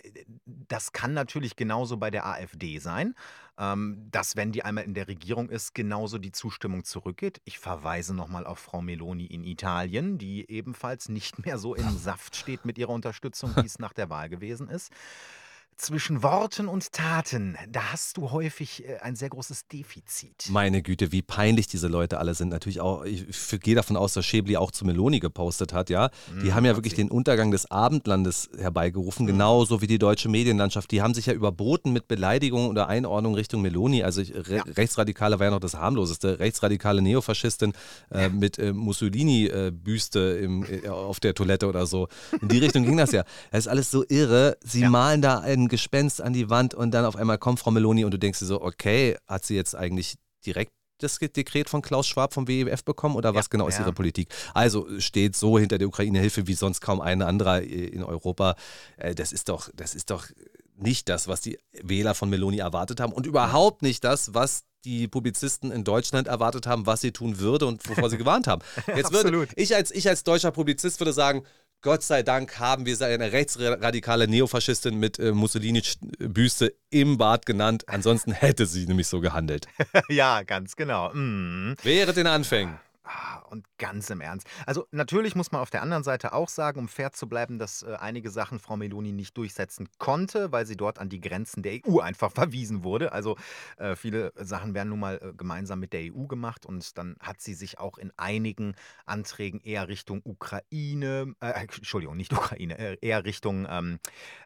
[0.45, 3.15] das kann natürlich genauso bei der AfD sein,
[3.57, 7.41] ähm, dass, wenn die einmal in der Regierung ist, genauso die Zustimmung zurückgeht.
[7.45, 12.35] Ich verweise nochmal auf Frau Meloni in Italien, die ebenfalls nicht mehr so im Saft
[12.35, 14.91] steht mit ihrer Unterstützung, wie es nach der Wahl gewesen ist
[15.81, 20.47] zwischen Worten und Taten, da hast du häufig äh, ein sehr großes Defizit.
[20.49, 22.49] Meine Güte, wie peinlich diese Leute alle sind.
[22.49, 23.25] Natürlich auch, ich
[23.59, 26.09] gehe davon aus, dass Schäbli auch zu Meloni gepostet hat, ja.
[26.41, 29.31] Die mhm, haben ja wirklich den Untergang des Abendlandes herbeigerufen, mhm.
[29.31, 30.91] genauso wie die deutsche Medienlandschaft.
[30.91, 34.03] Die haben sich ja überboten mit Beleidigung oder Einordnung Richtung Meloni.
[34.03, 34.63] Also ich, Re ja.
[34.63, 36.39] Rechtsradikale war ja noch das harmloseste.
[36.39, 37.73] Rechtsradikale Neofaschistin
[38.11, 40.49] äh, mit äh, Mussolini-Büste
[40.83, 42.07] äh, auf der Toilette oder so.
[42.39, 43.23] In die Richtung ging das ja.
[43.51, 44.57] Das ist alles so irre.
[44.63, 44.89] Sie ja.
[44.89, 48.11] malen da einen Gespenst an die Wand und dann auf einmal kommt Frau Meloni und
[48.11, 50.15] du denkst dir so, okay, hat sie jetzt eigentlich
[50.45, 53.81] direkt das Dekret von Klaus Schwab vom WEF bekommen oder was genau ist ja.
[53.81, 54.27] ihre Politik?
[54.53, 58.55] Also steht so hinter der Ukraine-Hilfe wie sonst kaum ein anderer in Europa.
[58.97, 60.27] Äh, das ist doch, das ist doch
[60.75, 65.07] nicht das, was die Wähler von Meloni erwartet haben und überhaupt nicht das, was die
[65.07, 68.61] Publizisten in Deutschland erwartet haben, was sie tun würde und wovor sie gewarnt haben.
[68.95, 71.43] Jetzt würde ich als ich als deutscher Publizist würde sagen,
[71.83, 77.85] Gott sei Dank haben wir sie eine rechtsradikale Neofaschistin mit äh, Mussolini-Büste im Bad genannt.
[77.87, 79.65] Ansonsten hätte sie nämlich so gehandelt.
[80.09, 81.11] ja, ganz genau.
[81.11, 81.73] Mm.
[81.81, 82.79] Wäre den Anfängen.
[83.51, 84.47] Und ganz im Ernst.
[84.65, 87.83] Also natürlich muss man auf der anderen Seite auch sagen, um fair zu bleiben, dass
[87.83, 91.79] äh, einige Sachen Frau Meloni nicht durchsetzen konnte, weil sie dort an die Grenzen der
[91.85, 93.11] EU einfach verwiesen wurde.
[93.11, 93.35] Also
[93.75, 97.41] äh, viele Sachen werden nun mal äh, gemeinsam mit der EU gemacht und dann hat
[97.41, 98.75] sie sich auch in einigen
[99.05, 103.99] Anträgen eher Richtung Ukraine, äh, äh, Entschuldigung, nicht Ukraine, äh, eher Richtung, ähm,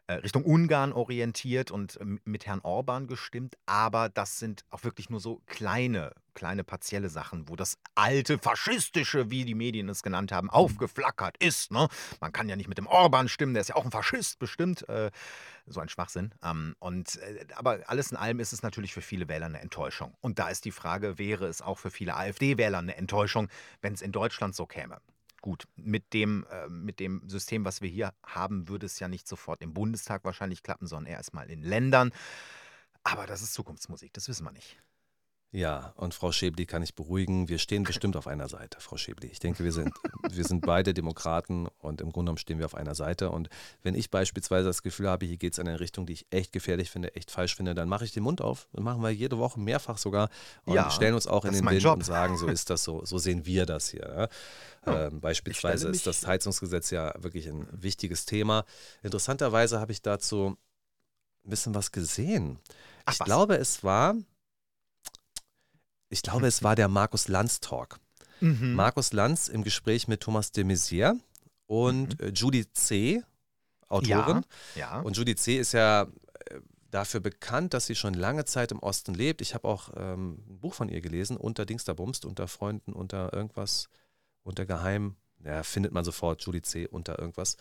[0.08, 3.56] Richtung Ungarn orientiert und mit Herrn Orban gestimmt.
[3.66, 9.30] Aber das sind auch wirklich nur so kleine kleine partielle Sachen, wo das alte faschistische,
[9.30, 11.72] wie die Medien es genannt haben, aufgeflackert ist.
[11.72, 11.88] Ne?
[12.20, 14.88] Man kann ja nicht mit dem Orban stimmen, der ist ja auch ein Faschist bestimmt.
[14.88, 15.10] Äh,
[15.66, 16.32] so ein Schwachsinn.
[16.44, 20.14] Ähm, und, äh, aber alles in allem ist es natürlich für viele Wähler eine Enttäuschung.
[20.20, 23.48] Und da ist die Frage, wäre es auch für viele AfD-Wähler eine Enttäuschung,
[23.80, 24.98] wenn es in Deutschland so käme?
[25.40, 29.26] Gut, mit dem, äh, mit dem System, was wir hier haben, würde es ja nicht
[29.26, 32.12] sofort im Bundestag wahrscheinlich klappen, sondern erstmal in Ländern.
[33.02, 34.78] Aber das ist Zukunftsmusik, das wissen wir nicht.
[35.56, 37.48] Ja, und Frau Schäbli kann ich beruhigen.
[37.48, 39.28] Wir stehen bestimmt auf einer Seite, Frau Schäbli.
[39.28, 39.90] Ich denke, wir sind,
[40.30, 43.30] wir sind beide Demokraten und im Grunde genommen stehen wir auf einer Seite.
[43.30, 43.48] Und
[43.82, 46.52] wenn ich beispielsweise das Gefühl habe, hier geht es in eine Richtung, die ich echt
[46.52, 48.68] gefährlich finde, echt falsch finde, dann mache ich den Mund auf.
[48.74, 50.28] Dann machen wir jede Woche mehrfach sogar
[50.66, 51.94] und ja, stellen uns auch in den Wind Job.
[51.94, 54.28] und sagen, so ist das so, so sehen wir das hier.
[54.84, 55.06] Ja.
[55.06, 58.66] Ähm, beispielsweise ist das Heizungsgesetz ja wirklich ein wichtiges Thema.
[59.02, 60.58] Interessanterweise habe ich dazu
[61.46, 62.58] ein bisschen was gesehen.
[63.06, 63.24] Ach, ich was?
[63.24, 64.16] glaube, es war
[66.08, 67.98] ich glaube, es war der Markus Lanz Talk.
[68.40, 68.74] Mhm.
[68.74, 71.14] Markus Lanz im Gespräch mit Thomas de Maizière
[71.66, 72.26] und mhm.
[72.26, 73.22] Äh, Judy C.,
[73.88, 74.42] Autorin.
[74.74, 75.00] Ja, ja.
[75.00, 75.58] Und Judy C.
[75.58, 79.40] ist ja äh, dafür bekannt, dass sie schon lange Zeit im Osten lebt.
[79.40, 83.88] Ich habe auch ähm, ein Buch von ihr gelesen, unter Dingsterbumst, unter Freunden, unter irgendwas,
[84.42, 85.16] unter Geheim.
[85.44, 86.88] Ja, findet man sofort Judy C.
[86.88, 87.56] unter irgendwas.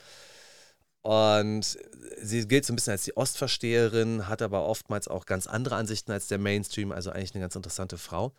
[1.05, 1.77] Und
[2.19, 6.11] sie gilt so ein bisschen als die Ostversteherin, hat aber oftmals auch ganz andere Ansichten
[6.11, 8.33] als der Mainstream, also eigentlich eine ganz interessante Frau.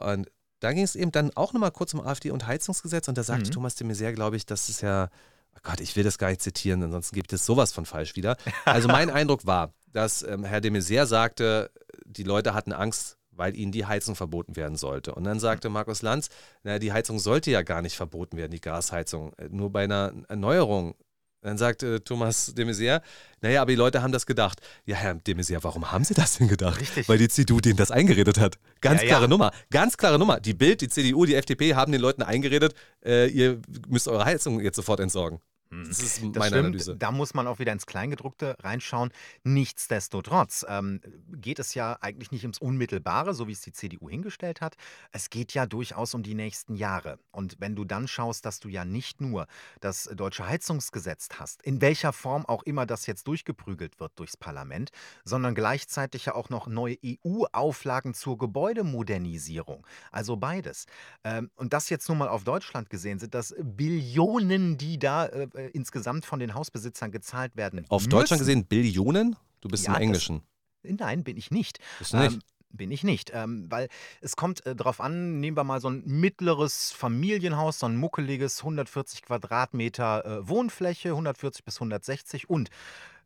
[0.00, 3.22] Und da ging es eben dann auch nochmal kurz um AfD und Heizungsgesetz und da
[3.22, 3.52] sagte mhm.
[3.52, 5.08] Thomas de Maizière, glaube ich, das ist ja,
[5.54, 8.36] oh Gott, ich will das gar nicht zitieren, ansonsten gibt es sowas von falsch wieder.
[8.64, 11.70] Also mein Eindruck war, dass ähm, Herr de Maizière sagte,
[12.06, 15.14] die Leute hatten Angst, weil ihnen die Heizung verboten werden sollte.
[15.14, 16.28] Und dann sagte Markus Lanz,
[16.64, 19.32] naja, die Heizung sollte ja gar nicht verboten werden, die Gasheizung.
[19.48, 20.96] Nur bei einer Erneuerung
[21.42, 23.00] dann sagte äh, Thomas de Maizière,
[23.40, 24.60] naja, aber die Leute haben das gedacht.
[24.84, 26.80] Ja, Herr de Maizière, warum haben Sie das denn gedacht?
[26.80, 27.08] Richtig.
[27.08, 28.58] Weil die CDU denen das eingeredet hat.
[28.80, 29.28] Ganz ja, klare ja.
[29.28, 29.50] Nummer.
[29.70, 30.40] Ganz klare Nummer.
[30.40, 32.74] Die Bild, die CDU, die FDP haben den Leuten eingeredet,
[33.04, 35.40] äh, ihr müsst eure Heizung jetzt sofort entsorgen.
[35.70, 36.96] Das ist Das meine stimmt, Analyse.
[36.96, 39.10] da muss man auch wieder ins Kleingedruckte reinschauen.
[39.44, 41.00] Nichtsdestotrotz ähm,
[41.30, 44.74] geht es ja eigentlich nicht ums Unmittelbare, so wie es die CDU hingestellt hat.
[45.12, 47.20] Es geht ja durchaus um die nächsten Jahre.
[47.30, 49.46] Und wenn du dann schaust, dass du ja nicht nur
[49.80, 54.90] das deutsche Heizungsgesetz hast, in welcher Form auch immer das jetzt durchgeprügelt wird durchs Parlament,
[55.24, 59.86] sondern gleichzeitig ja auch noch neue EU-Auflagen zur Gebäudemodernisierung.
[60.10, 60.86] Also beides.
[61.22, 65.48] Ähm, und das jetzt nur mal auf Deutschland gesehen, sind das Billionen, die da äh,
[65.60, 67.84] äh, insgesamt von den Hausbesitzern gezahlt werden.
[67.88, 68.10] Auf müssen.
[68.10, 69.36] Deutschland gesehen Billionen?
[69.60, 70.42] Du bist Ja, im das- Englischen.
[70.82, 71.78] Nein, bin ich nicht.
[71.98, 72.32] Bist du nicht?
[72.34, 72.40] Ähm,
[72.72, 73.88] bin ich nicht, ähm, weil
[74.20, 78.60] es kommt äh, darauf an, nehmen wir mal so ein mittleres Familienhaus, so ein muckeliges
[78.60, 82.70] 140 Quadratmeter äh, Wohnfläche, 140 bis 160 und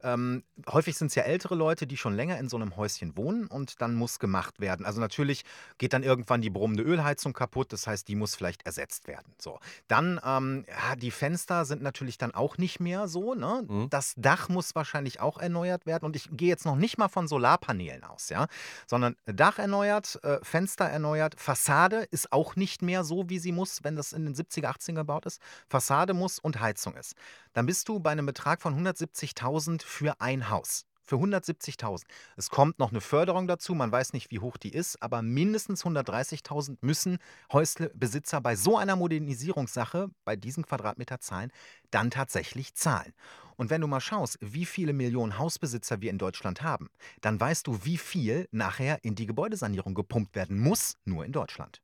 [0.04, 3.46] ähm, häufig sind es ja ältere Leute, die schon länger in so einem Häuschen wohnen
[3.46, 4.86] und dann muss gemacht werden.
[4.86, 5.44] Also natürlich
[5.78, 9.32] geht dann irgendwann die brummende Ölheizung kaputt, das heißt, die muss vielleicht ersetzt werden.
[9.40, 13.34] So, dann ähm, ja, die Fenster sind natürlich dann auch nicht mehr so.
[13.34, 13.64] Ne?
[13.66, 13.90] Mhm.
[13.90, 17.26] Das Dach muss wahrscheinlich auch erneuert werden und ich gehe jetzt noch nicht mal von
[17.26, 18.46] Solarpanelen aus, ja,
[18.86, 23.82] sondern Dach erneuert, äh, Fenster erneuert, Fassade ist auch nicht mehr so, wie sie muss,
[23.82, 25.40] wenn das in den 70er, 80er gebaut ist.
[25.68, 27.14] Fassade muss und Heizung ist.
[27.54, 30.86] Dann bist du bei einem Betrag von 170.000 für ein Haus.
[31.06, 32.02] Für 170.000.
[32.36, 35.84] Es kommt noch eine Förderung dazu, man weiß nicht, wie hoch die ist, aber mindestens
[35.84, 37.18] 130.000 müssen
[37.52, 41.52] Häuslebesitzer bei so einer Modernisierungssache, bei diesen Quadratmeterzahlen,
[41.90, 43.12] dann tatsächlich zahlen.
[43.56, 46.88] Und wenn du mal schaust, wie viele Millionen Hausbesitzer wir in Deutschland haben,
[47.20, 51.83] dann weißt du, wie viel nachher in die Gebäudesanierung gepumpt werden muss, nur in Deutschland.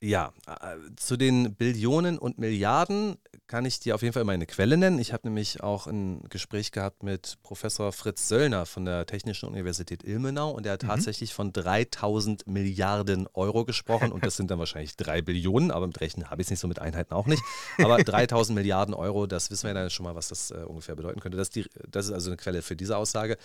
[0.00, 3.16] Ja, äh, zu den Billionen und Milliarden
[3.46, 4.98] kann ich dir auf jeden Fall meine Quelle nennen.
[4.98, 10.04] Ich habe nämlich auch ein Gespräch gehabt mit Professor Fritz Söllner von der Technischen Universität
[10.04, 10.88] Ilmenau und der hat Mhm.
[10.88, 15.98] tatsächlich von 3000 Milliarden Euro gesprochen und das sind dann wahrscheinlich drei Billionen, aber mit
[16.02, 17.42] Rechnen habe ich es nicht so mit Einheiten auch nicht.
[17.78, 21.20] Aber 3000 Milliarden Euro, das wissen wir dann schon mal, was das äh, ungefähr bedeuten
[21.20, 21.38] könnte.
[21.38, 23.38] Das ist, die, das ist also eine Quelle für diese Aussage.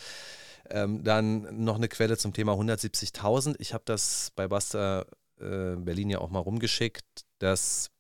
[0.70, 3.56] Ähm, dann noch eine Quelle zum Thema 170.000.
[3.60, 5.06] Ich habe das bei Basta
[5.40, 7.06] äh, Berlin ja auch mal rumgeschickt,
[7.40, 7.92] dass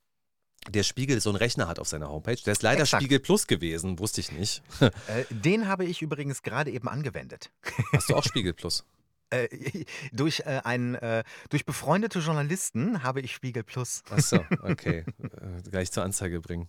[0.67, 2.35] der Spiegel so einen Rechner hat auf seiner Homepage.
[2.45, 3.01] Der ist leider Exakt.
[3.01, 4.61] Spiegel Plus gewesen, wusste ich nicht.
[5.07, 7.51] Äh, den habe ich übrigens gerade eben angewendet.
[7.93, 8.83] Hast du auch Spiegel Plus?
[9.31, 14.01] Äh, durch, äh, ein, äh, durch befreundete Journalisten habe ich Spiegel Plus.
[14.09, 15.05] Achso, okay.
[15.19, 16.67] Äh, gleich zur Anzeige bringen.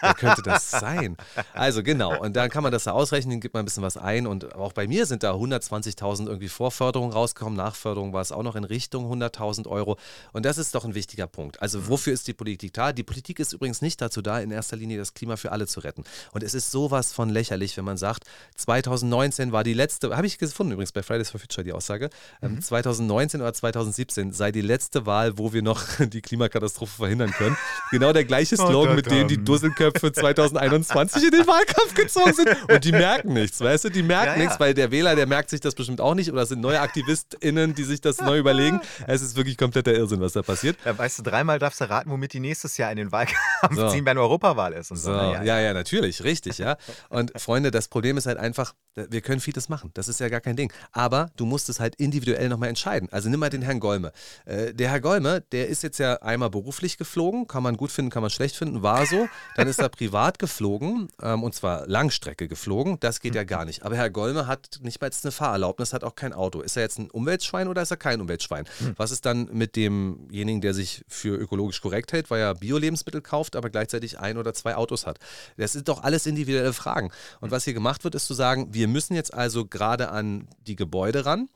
[0.00, 1.16] Wer könnte das sein?
[1.52, 4.26] Also genau, und dann kann man das da ausrechnen, gibt man ein bisschen was ein
[4.26, 8.56] und auch bei mir sind da 120.000 irgendwie Vorförderung rausgekommen, Nachförderung war es auch noch
[8.56, 9.98] in Richtung 100.000 Euro
[10.32, 11.60] und das ist doch ein wichtiger Punkt.
[11.62, 12.92] Also wofür ist die Politik da?
[12.92, 15.80] Die Politik ist übrigens nicht dazu da, in erster Linie das Klima für alle zu
[15.80, 18.24] retten und es ist sowas von lächerlich, wenn man sagt,
[18.56, 22.10] 2019 war die letzte, habe ich gefunden übrigens bei Fridays for Future die Aussage,
[22.42, 27.56] ähm, 2019 oder 2017 sei die letzte Wahl, wo wir noch die Klimakatastrophe verhindern können.
[27.90, 32.48] Genau der gleiche Slogan, mit dem die Dusselköpfe 2021 in den Wahlkampf gezogen sind.
[32.70, 33.88] Und die merken nichts, weißt du?
[33.90, 34.42] Die merken Ja, ja.
[34.44, 36.32] nichts, weil der Wähler, der merkt sich das bestimmt auch nicht.
[36.32, 38.80] Oder es sind neue AktivistInnen, die sich das neu überlegen.
[39.06, 40.76] Es ist wirklich kompletter Irrsinn, was da passiert.
[40.84, 43.36] Ja, weißt du, dreimal darfst du raten, womit die nächstes Jahr in den Wahlkampf
[43.74, 43.88] So.
[43.90, 44.90] ziehen, wenn Europawahl ist.
[44.90, 45.12] Und so.
[45.12, 46.76] So, Na ja, ja, natürlich, richtig, ja.
[47.08, 49.90] Und Freunde, das Problem ist halt einfach, wir können vieles machen.
[49.94, 50.72] Das ist ja gar kein Ding.
[50.92, 53.08] Aber du musst es halt individuell nochmal entscheiden.
[53.10, 54.12] Also nimm mal den Herrn Golme.
[54.44, 58.10] Äh, der Herr Golme, der ist jetzt ja einmal beruflich geflogen, kann man gut finden,
[58.10, 59.28] kann man schlecht finden, war so.
[59.54, 62.98] Dann ist er privat geflogen ähm, und zwar Langstrecke geflogen.
[63.00, 63.84] Das geht ja gar nicht.
[63.84, 66.60] Aber Herr Golme hat nicht mal jetzt eine Fahrerlaubnis, hat auch kein Auto.
[66.60, 68.64] Ist er jetzt ein Umweltschwein oder ist er kein Umweltschwein?
[68.96, 73.56] Was ist dann mit demjenigen, der sich für ökologisch korrekt hält, weil er Bio-Lebensmittel kauft,
[73.56, 75.18] aber gleichzeitig ein oder zwei Autos hat?
[75.56, 77.10] Das sind doch alles individuelle Fragen.
[77.40, 80.76] Und was hier gemacht wird, ist zu sagen, wir müssen jetzt also gerade an die
[80.76, 81.48] Gebäude ran.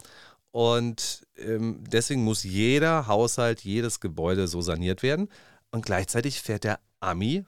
[0.50, 5.28] Und ähm, deswegen muss jeder Haushalt, jedes Gebäude so saniert werden.
[5.70, 7.44] Und gleichzeitig fährt der Ami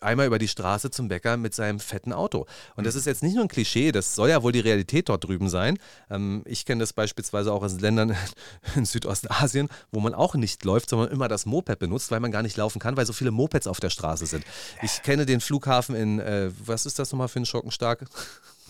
[0.00, 2.46] einmal über die Straße zum Bäcker mit seinem fetten Auto.
[2.76, 5.24] Und das ist jetzt nicht nur ein Klischee, das soll ja wohl die Realität dort
[5.24, 5.78] drüben sein.
[6.10, 8.16] Ähm, ich kenne das beispielsweise auch aus Ländern
[8.76, 12.42] in Südostasien, wo man auch nicht läuft, sondern immer das Moped benutzt, weil man gar
[12.42, 14.44] nicht laufen kann, weil so viele Mopeds auf der Straße sind.
[14.82, 18.06] Ich kenne den Flughafen in, äh, was ist das nochmal für ein Schurkenstark?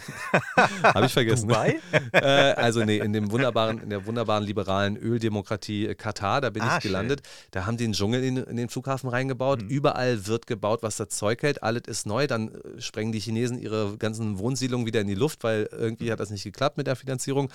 [0.82, 1.48] Habe ich vergessen.
[1.48, 1.80] Dubai?
[2.12, 6.62] äh, also nee, in dem wunderbaren, in der wunderbaren liberalen Öldemokratie äh, Katar, da bin
[6.62, 7.22] Ah, ich gelandet.
[7.50, 9.62] Da haben die einen Dschungel in, in den Flughafen reingebaut.
[9.62, 11.62] Überall wird gebaut, was das Zeug hält.
[11.62, 12.26] Alles ist neu.
[12.26, 16.20] Dann äh, sprengen die Chinesen ihre ganzen Wohnsiedlungen wieder in die Luft, weil irgendwie hat
[16.20, 17.50] das nicht geklappt mit der Finanzierung.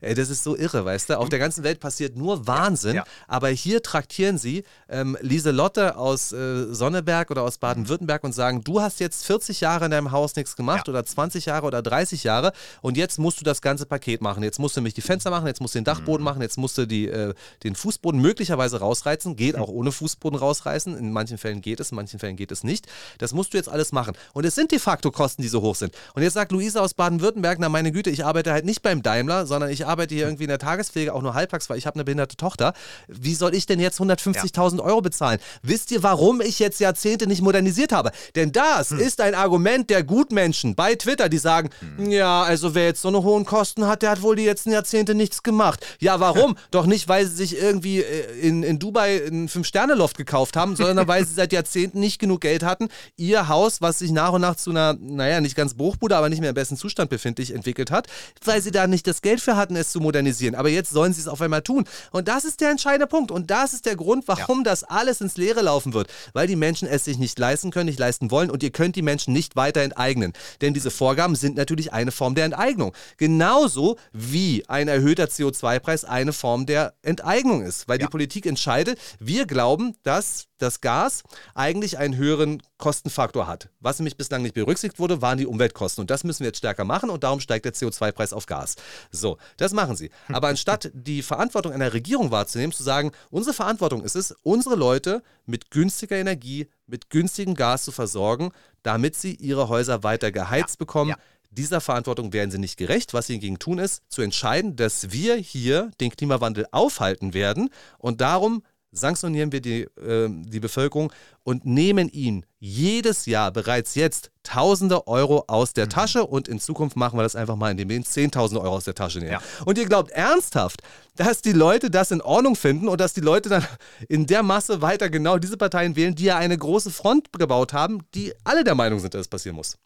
[0.00, 1.18] Ey, das ist so irre, weißt du?
[1.18, 2.96] Auf der ganzen Welt passiert nur Wahnsinn.
[2.96, 3.04] ja.
[3.28, 8.80] Aber hier traktieren sie ähm, Lieselotte aus äh, Sonneberg oder aus Baden-Württemberg und sagen, du
[8.80, 10.92] hast jetzt 40 Jahre in deinem Haus nichts gemacht Ja.
[10.92, 11.91] oder 20 Jahre oder 30
[12.22, 14.42] Jahre und jetzt musst du das ganze Paket machen.
[14.42, 16.78] Jetzt musst du nämlich die Fenster machen, jetzt musst du den Dachboden machen, jetzt musst
[16.78, 19.36] du die, äh, den Fußboden möglicherweise rausreißen.
[19.36, 20.96] Geht auch ohne Fußboden rausreißen.
[20.96, 22.86] In manchen Fällen geht es, in manchen Fällen geht es nicht.
[23.18, 24.14] Das musst du jetzt alles machen.
[24.32, 25.94] Und es sind de facto Kosten, die so hoch sind.
[26.14, 29.46] Und jetzt sagt Luisa aus Baden-Württemberg, na meine Güte, ich arbeite halt nicht beim Daimler,
[29.46, 32.04] sondern ich arbeite hier irgendwie in der Tagespflege, auch nur halbtags, weil ich habe eine
[32.04, 32.72] behinderte Tochter.
[33.08, 34.84] Wie soll ich denn jetzt 150.000 ja.
[34.84, 35.38] Euro bezahlen?
[35.62, 38.12] Wisst ihr, warum ich jetzt Jahrzehnte nicht modernisiert habe?
[38.34, 38.98] Denn das hm.
[38.98, 42.10] ist ein Argument der Gutmenschen bei Twitter, die sagen, hm.
[42.10, 45.14] ja, also wer jetzt so eine hohen Kosten hat, der hat wohl die letzten Jahrzehnte
[45.14, 45.84] nichts gemacht.
[46.00, 46.56] Ja, warum?
[46.70, 51.06] Doch nicht, weil sie sich irgendwie äh, in, in Dubai ein Fünf-Sterne-Loft gekauft haben, sondern
[51.08, 54.56] weil sie seit Jahrzehnten nicht genug Geld hatten, ihr Haus, was sich nach und nach
[54.56, 58.06] zu einer, naja, nicht ganz Bruchbude, aber nicht mehr im besten Zustand befindlich entwickelt hat,
[58.44, 60.54] weil sie da nicht das Geld für hatten, es zu modernisieren.
[60.54, 61.84] Aber jetzt sollen sie es auf einmal tun.
[62.10, 63.30] Und das ist der entscheidende Punkt.
[63.30, 64.64] Und das ist der Grund, warum ja.
[64.64, 66.08] das alles ins Leere laufen wird.
[66.32, 69.02] Weil die Menschen es sich nicht leisten können, nicht leisten wollen und ihr könnt die
[69.02, 70.32] Menschen nicht weiter enteignen.
[70.60, 72.92] Denn diese Vorgaben sind natürlich eine Form der Enteignung.
[73.16, 77.88] Genauso wie ein erhöhter CO2-Preis eine Form der Enteignung ist.
[77.88, 78.06] Weil ja.
[78.06, 83.68] die Politik entscheidet, wir glauben, dass das Gas eigentlich einen höheren Kostenfaktor hat.
[83.80, 86.02] Was nämlich bislang nicht berücksichtigt wurde, waren die Umweltkosten.
[86.02, 88.76] Und das müssen wir jetzt stärker machen und darum steigt der CO2-Preis auf Gas.
[89.10, 90.10] So, das machen sie.
[90.28, 95.22] Aber anstatt die Verantwortung einer Regierung wahrzunehmen, zu sagen, unsere Verantwortung ist es, unsere Leute
[95.46, 98.52] mit günstiger Energie, mit günstigem Gas zu versorgen,
[98.82, 101.10] damit sie ihre Häuser weiter geheizt ja, bekommen.
[101.10, 101.16] Ja.
[101.52, 103.12] Dieser Verantwortung werden sie nicht gerecht.
[103.12, 108.20] Was sie hingegen tun, ist zu entscheiden, dass wir hier den Klimawandel aufhalten werden und
[108.20, 111.12] darum sanktionieren wir die, äh, die Bevölkerung
[111.44, 115.90] und nehmen ihnen jedes Jahr bereits jetzt Tausende Euro aus der mhm.
[115.90, 118.84] Tasche und in Zukunft machen wir das einfach mal, indem wir ihnen Zehntausende Euro aus
[118.84, 119.32] der Tasche nehmen.
[119.32, 119.42] Ja.
[119.64, 120.82] Und ihr glaubt ernsthaft,
[121.14, 123.64] dass die Leute das in Ordnung finden und dass die Leute dann
[124.08, 128.00] in der Masse weiter genau diese Parteien wählen, die ja eine große Front gebaut haben,
[128.14, 129.78] die alle der Meinung sind, dass es passieren muss.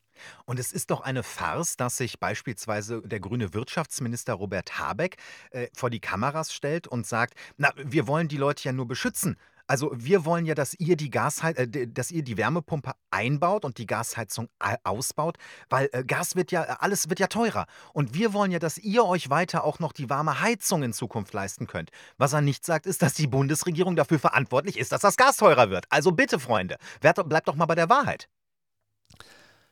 [0.45, 5.17] Und es ist doch eine Farce, dass sich beispielsweise der grüne Wirtschaftsminister Robert Habeck
[5.51, 9.37] äh, vor die Kameras stellt und sagt, na, wir wollen die Leute ja nur beschützen.
[9.69, 13.79] Also wir wollen ja, dass ihr die Gasheiz äh, dass ihr die Wärmepumpe einbaut und
[13.79, 14.49] die Gasheizung
[14.85, 15.39] ausbaut,
[15.69, 19.05] weil äh, Gas wird ja alles wird ja teurer und wir wollen ja, dass ihr
[19.05, 21.91] euch weiter auch noch die warme Heizung in Zukunft leisten könnt.
[22.17, 25.71] Was er nicht sagt, ist, dass die Bundesregierung dafür verantwortlich ist, dass das Gas teurer
[25.71, 25.87] wird.
[25.91, 28.29] Also bitte Freunde, bleibt doch mal bei der Wahrheit.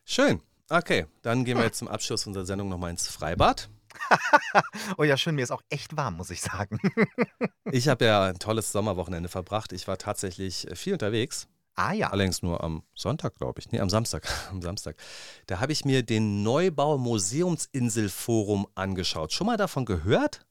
[0.04, 0.40] Schön.
[0.70, 3.68] Okay, dann gehen wir jetzt zum Abschluss unserer Sendung nochmal ins Freibad.
[4.98, 6.78] oh ja, schön, mir ist auch echt warm, muss ich sagen.
[7.70, 9.72] ich habe ja ein tolles Sommerwochenende verbracht.
[9.72, 11.48] Ich war tatsächlich äh, viel unterwegs.
[11.76, 12.10] Ah ja.
[12.10, 13.70] Allerdings nur am Sonntag, glaube ich.
[13.72, 14.28] Nee, am Samstag.
[14.50, 14.96] am Samstag.
[15.46, 19.32] Da habe ich mir den Neubau Museumsinselforum angeschaut.
[19.32, 20.46] Schon mal davon gehört?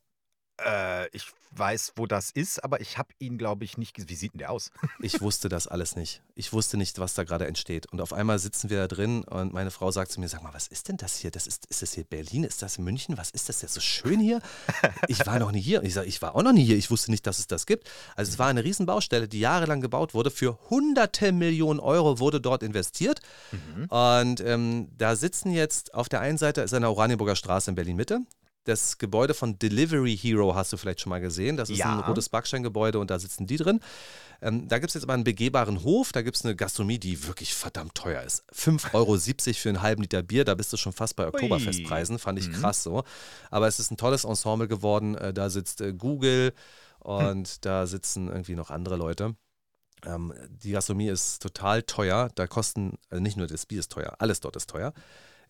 [0.63, 1.25] Äh, ich
[1.55, 4.09] weiß, wo das ist, aber ich habe ihn, glaube ich, nicht.
[4.09, 4.71] Wie sieht denn der aus?
[4.99, 6.21] ich wusste das alles nicht.
[6.35, 7.91] Ich wusste nicht, was da gerade entsteht.
[7.91, 10.53] Und auf einmal sitzen wir da drin und meine Frau sagt zu mir: Sag mal,
[10.53, 11.31] was ist denn das hier?
[11.31, 12.43] Das ist, ist das hier Berlin?
[12.43, 13.17] Ist das München?
[13.17, 14.41] Was ist das denn so schön hier?
[15.07, 15.83] Ich war noch nie hier.
[15.83, 16.77] Ich sage, ich war auch noch nie hier.
[16.77, 17.89] Ich wusste nicht, dass es das gibt.
[18.15, 20.31] Also, es war eine Riesenbaustelle, die jahrelang gebaut wurde.
[20.31, 23.19] Für hunderte Millionen Euro wurde dort investiert.
[23.51, 23.85] Mhm.
[23.85, 28.21] Und ähm, da sitzen jetzt auf der einen Seite ist eine Oranienburger Straße in Berlin-Mitte
[28.63, 31.57] das Gebäude von Delivery Hero hast du vielleicht schon mal gesehen.
[31.57, 31.93] Das ist ja.
[31.93, 33.79] ein rotes Backsteingebäude und da sitzen die drin.
[34.41, 37.25] Ähm, da gibt es jetzt aber einen begehbaren Hof, da gibt es eine Gastronomie, die
[37.27, 38.43] wirklich verdammt teuer ist.
[38.53, 42.39] 5,70 Euro für einen halben Liter Bier, da bist du schon fast bei Oktoberfestpreisen, fand
[42.39, 42.53] ich mhm.
[42.53, 43.03] krass so.
[43.51, 45.15] Aber es ist ein tolles Ensemble geworden.
[45.15, 46.53] Äh, da sitzt äh, Google
[46.99, 47.57] und hm.
[47.61, 49.35] da sitzen irgendwie noch andere Leute.
[50.05, 52.29] Ähm, die Gastronomie ist total teuer.
[52.35, 54.93] Da kosten, also nicht nur das Bier ist teuer, alles dort ist teuer.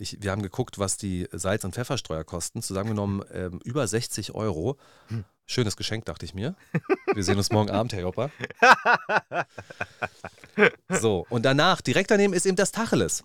[0.04, 2.62] Ich, wir haben geguckt, was die Salz- und Pfefferstreuer kosten.
[2.62, 4.78] Zusammengenommen ähm, über 60 Euro.
[5.08, 5.24] Hm.
[5.46, 6.56] Schönes Geschenk, dachte ich mir.
[7.14, 8.30] Wir sehen uns morgen Abend, Herr Jopper.
[10.88, 13.24] So, und danach, direkt daneben ist eben das Tacheles.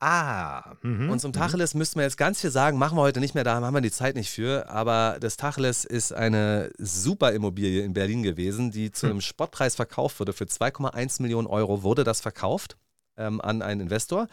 [0.00, 0.74] Ah.
[0.82, 1.36] Mhm, und zum mhm.
[1.36, 3.80] Tacheles müssten wir jetzt ganz viel sagen, machen wir heute nicht mehr, da haben wir
[3.80, 4.68] die Zeit nicht für.
[4.68, 9.12] Aber das Tacheles ist eine super Immobilie in Berlin gewesen, die zu hm.
[9.12, 10.34] einem Spottpreis verkauft wurde.
[10.34, 12.76] Für 2,1 Millionen Euro wurde das verkauft
[13.16, 14.28] ähm, an einen Investor.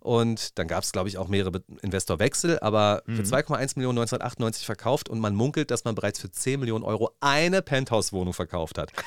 [0.00, 3.16] Und dann gab es, glaube ich, auch mehrere Investorwechsel, aber mhm.
[3.16, 7.10] für 2,1 Millionen 1998 verkauft und man munkelt, dass man bereits für 10 Millionen Euro
[7.20, 8.92] eine Penthouse-Wohnung verkauft hat.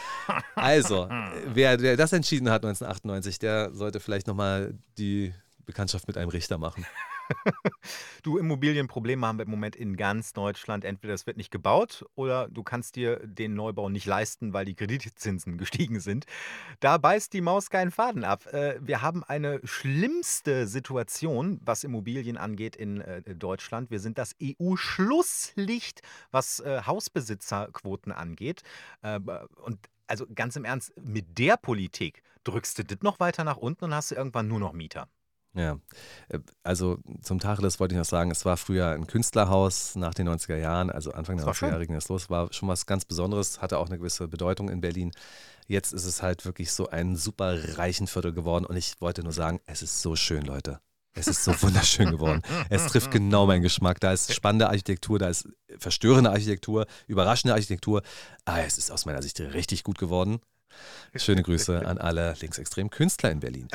[0.55, 1.07] Also,
[1.53, 5.33] wer, wer das entschieden hat 1998, der sollte vielleicht nochmal die
[5.65, 6.85] Bekanntschaft mit einem Richter machen.
[8.23, 10.83] Du, Immobilienprobleme haben wir im Moment in ganz Deutschland.
[10.83, 14.75] Entweder es wird nicht gebaut oder du kannst dir den Neubau nicht leisten, weil die
[14.75, 16.25] Kreditzinsen gestiegen sind.
[16.79, 18.45] Da beißt die Maus keinen Faden ab.
[18.47, 23.91] Äh, wir haben eine schlimmste Situation, was Immobilien angeht in äh, Deutschland.
[23.91, 26.01] Wir sind das EU-Schlusslicht,
[26.31, 28.63] was äh, Hausbesitzerquoten angeht.
[29.01, 33.85] Und also ganz im Ernst, mit der Politik drückst du das noch weiter nach unten
[33.85, 35.07] und hast du irgendwann nur noch Mieter.
[35.59, 35.77] Ja,
[36.29, 40.29] äh, also zum Tacheles wollte ich noch sagen, es war früher ein Künstlerhaus nach den
[40.29, 43.61] 90er Jahren, also Anfang der 90er Jahre ging es los, war schon was ganz Besonderes,
[43.61, 45.11] hatte auch eine gewisse Bedeutung in Berlin.
[45.67, 49.33] Jetzt ist es halt wirklich so ein super reichen Viertel geworden und ich wollte nur
[49.33, 50.79] sagen, es ist so schön, Leute.
[51.13, 52.41] Es ist so wunderschön geworden.
[52.69, 53.99] Es trifft genau meinen Geschmack.
[53.99, 58.01] Da ist spannende Architektur, da ist verstörende Architektur, überraschende Architektur.
[58.45, 60.39] Ah, es ist aus meiner Sicht richtig gut geworden.
[61.15, 63.67] Schöne Grüße an alle linksextremen Künstler in Berlin.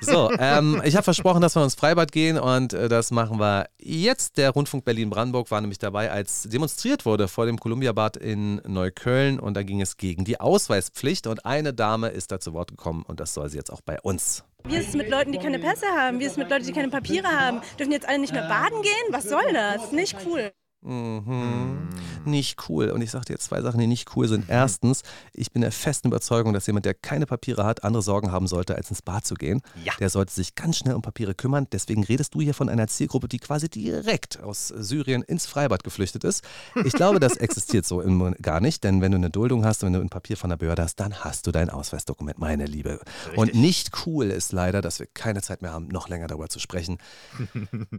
[0.00, 3.68] So, ähm, ich habe versprochen, dass wir ins Freibad gehen und äh, das machen wir
[3.78, 4.36] jetzt.
[4.36, 9.54] Der Rundfunk Berlin-Brandenburg war nämlich dabei, als demonstriert wurde vor dem Columbia-Bad in Neukölln und
[9.54, 13.20] da ging es gegen die Ausweispflicht und eine Dame ist da zu Wort gekommen und
[13.20, 14.44] das soll sie jetzt auch bei uns.
[14.64, 16.20] Wie ist es mit Leuten, die keine Pässe haben?
[16.20, 17.60] Wie ist es mit Leuten, die keine Papiere haben?
[17.78, 18.92] Dürfen jetzt alle nicht mehr baden gehen?
[19.10, 19.92] Was soll das?
[19.92, 20.52] Nicht cool.
[20.82, 21.88] Mhm.
[22.24, 22.90] Nicht cool.
[22.90, 24.46] Und ich sage dir jetzt zwei Sachen, die nicht cool sind.
[24.48, 25.02] Erstens,
[25.32, 28.74] ich bin der festen Überzeugung, dass jemand, der keine Papiere hat, andere Sorgen haben sollte,
[28.76, 29.62] als ins Bad zu gehen.
[29.84, 29.92] Ja.
[30.00, 31.68] Der sollte sich ganz schnell um Papiere kümmern.
[31.70, 36.24] Deswegen redest du hier von einer Zielgruppe, die quasi direkt aus Syrien ins Freibad geflüchtet
[36.24, 36.44] ist.
[36.84, 38.02] Ich glaube, das existiert so
[38.40, 40.82] gar nicht, denn wenn du eine Duldung hast, wenn du ein Papier von der Behörde
[40.82, 43.00] hast, dann hast du dein Ausweisdokument, meine Liebe.
[43.26, 43.38] Richtig.
[43.38, 46.58] Und nicht cool ist leider, dass wir keine Zeit mehr haben, noch länger darüber zu
[46.58, 46.98] sprechen.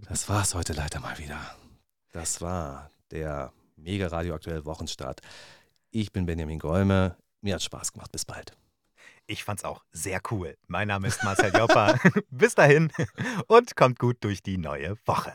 [0.10, 1.38] Das war es heute leider mal wieder.
[2.14, 5.22] Das war der mega radioaktuelle Wochenstart.
[5.90, 7.18] Ich bin Benjamin Golme.
[7.42, 8.12] Mir hat Spaß gemacht.
[8.12, 8.56] Bis bald.
[9.26, 10.56] Ich fand's auch sehr cool.
[10.68, 11.96] Mein Name ist Marcel Joppa.
[12.30, 12.92] Bis dahin
[13.48, 15.34] und kommt gut durch die neue Woche.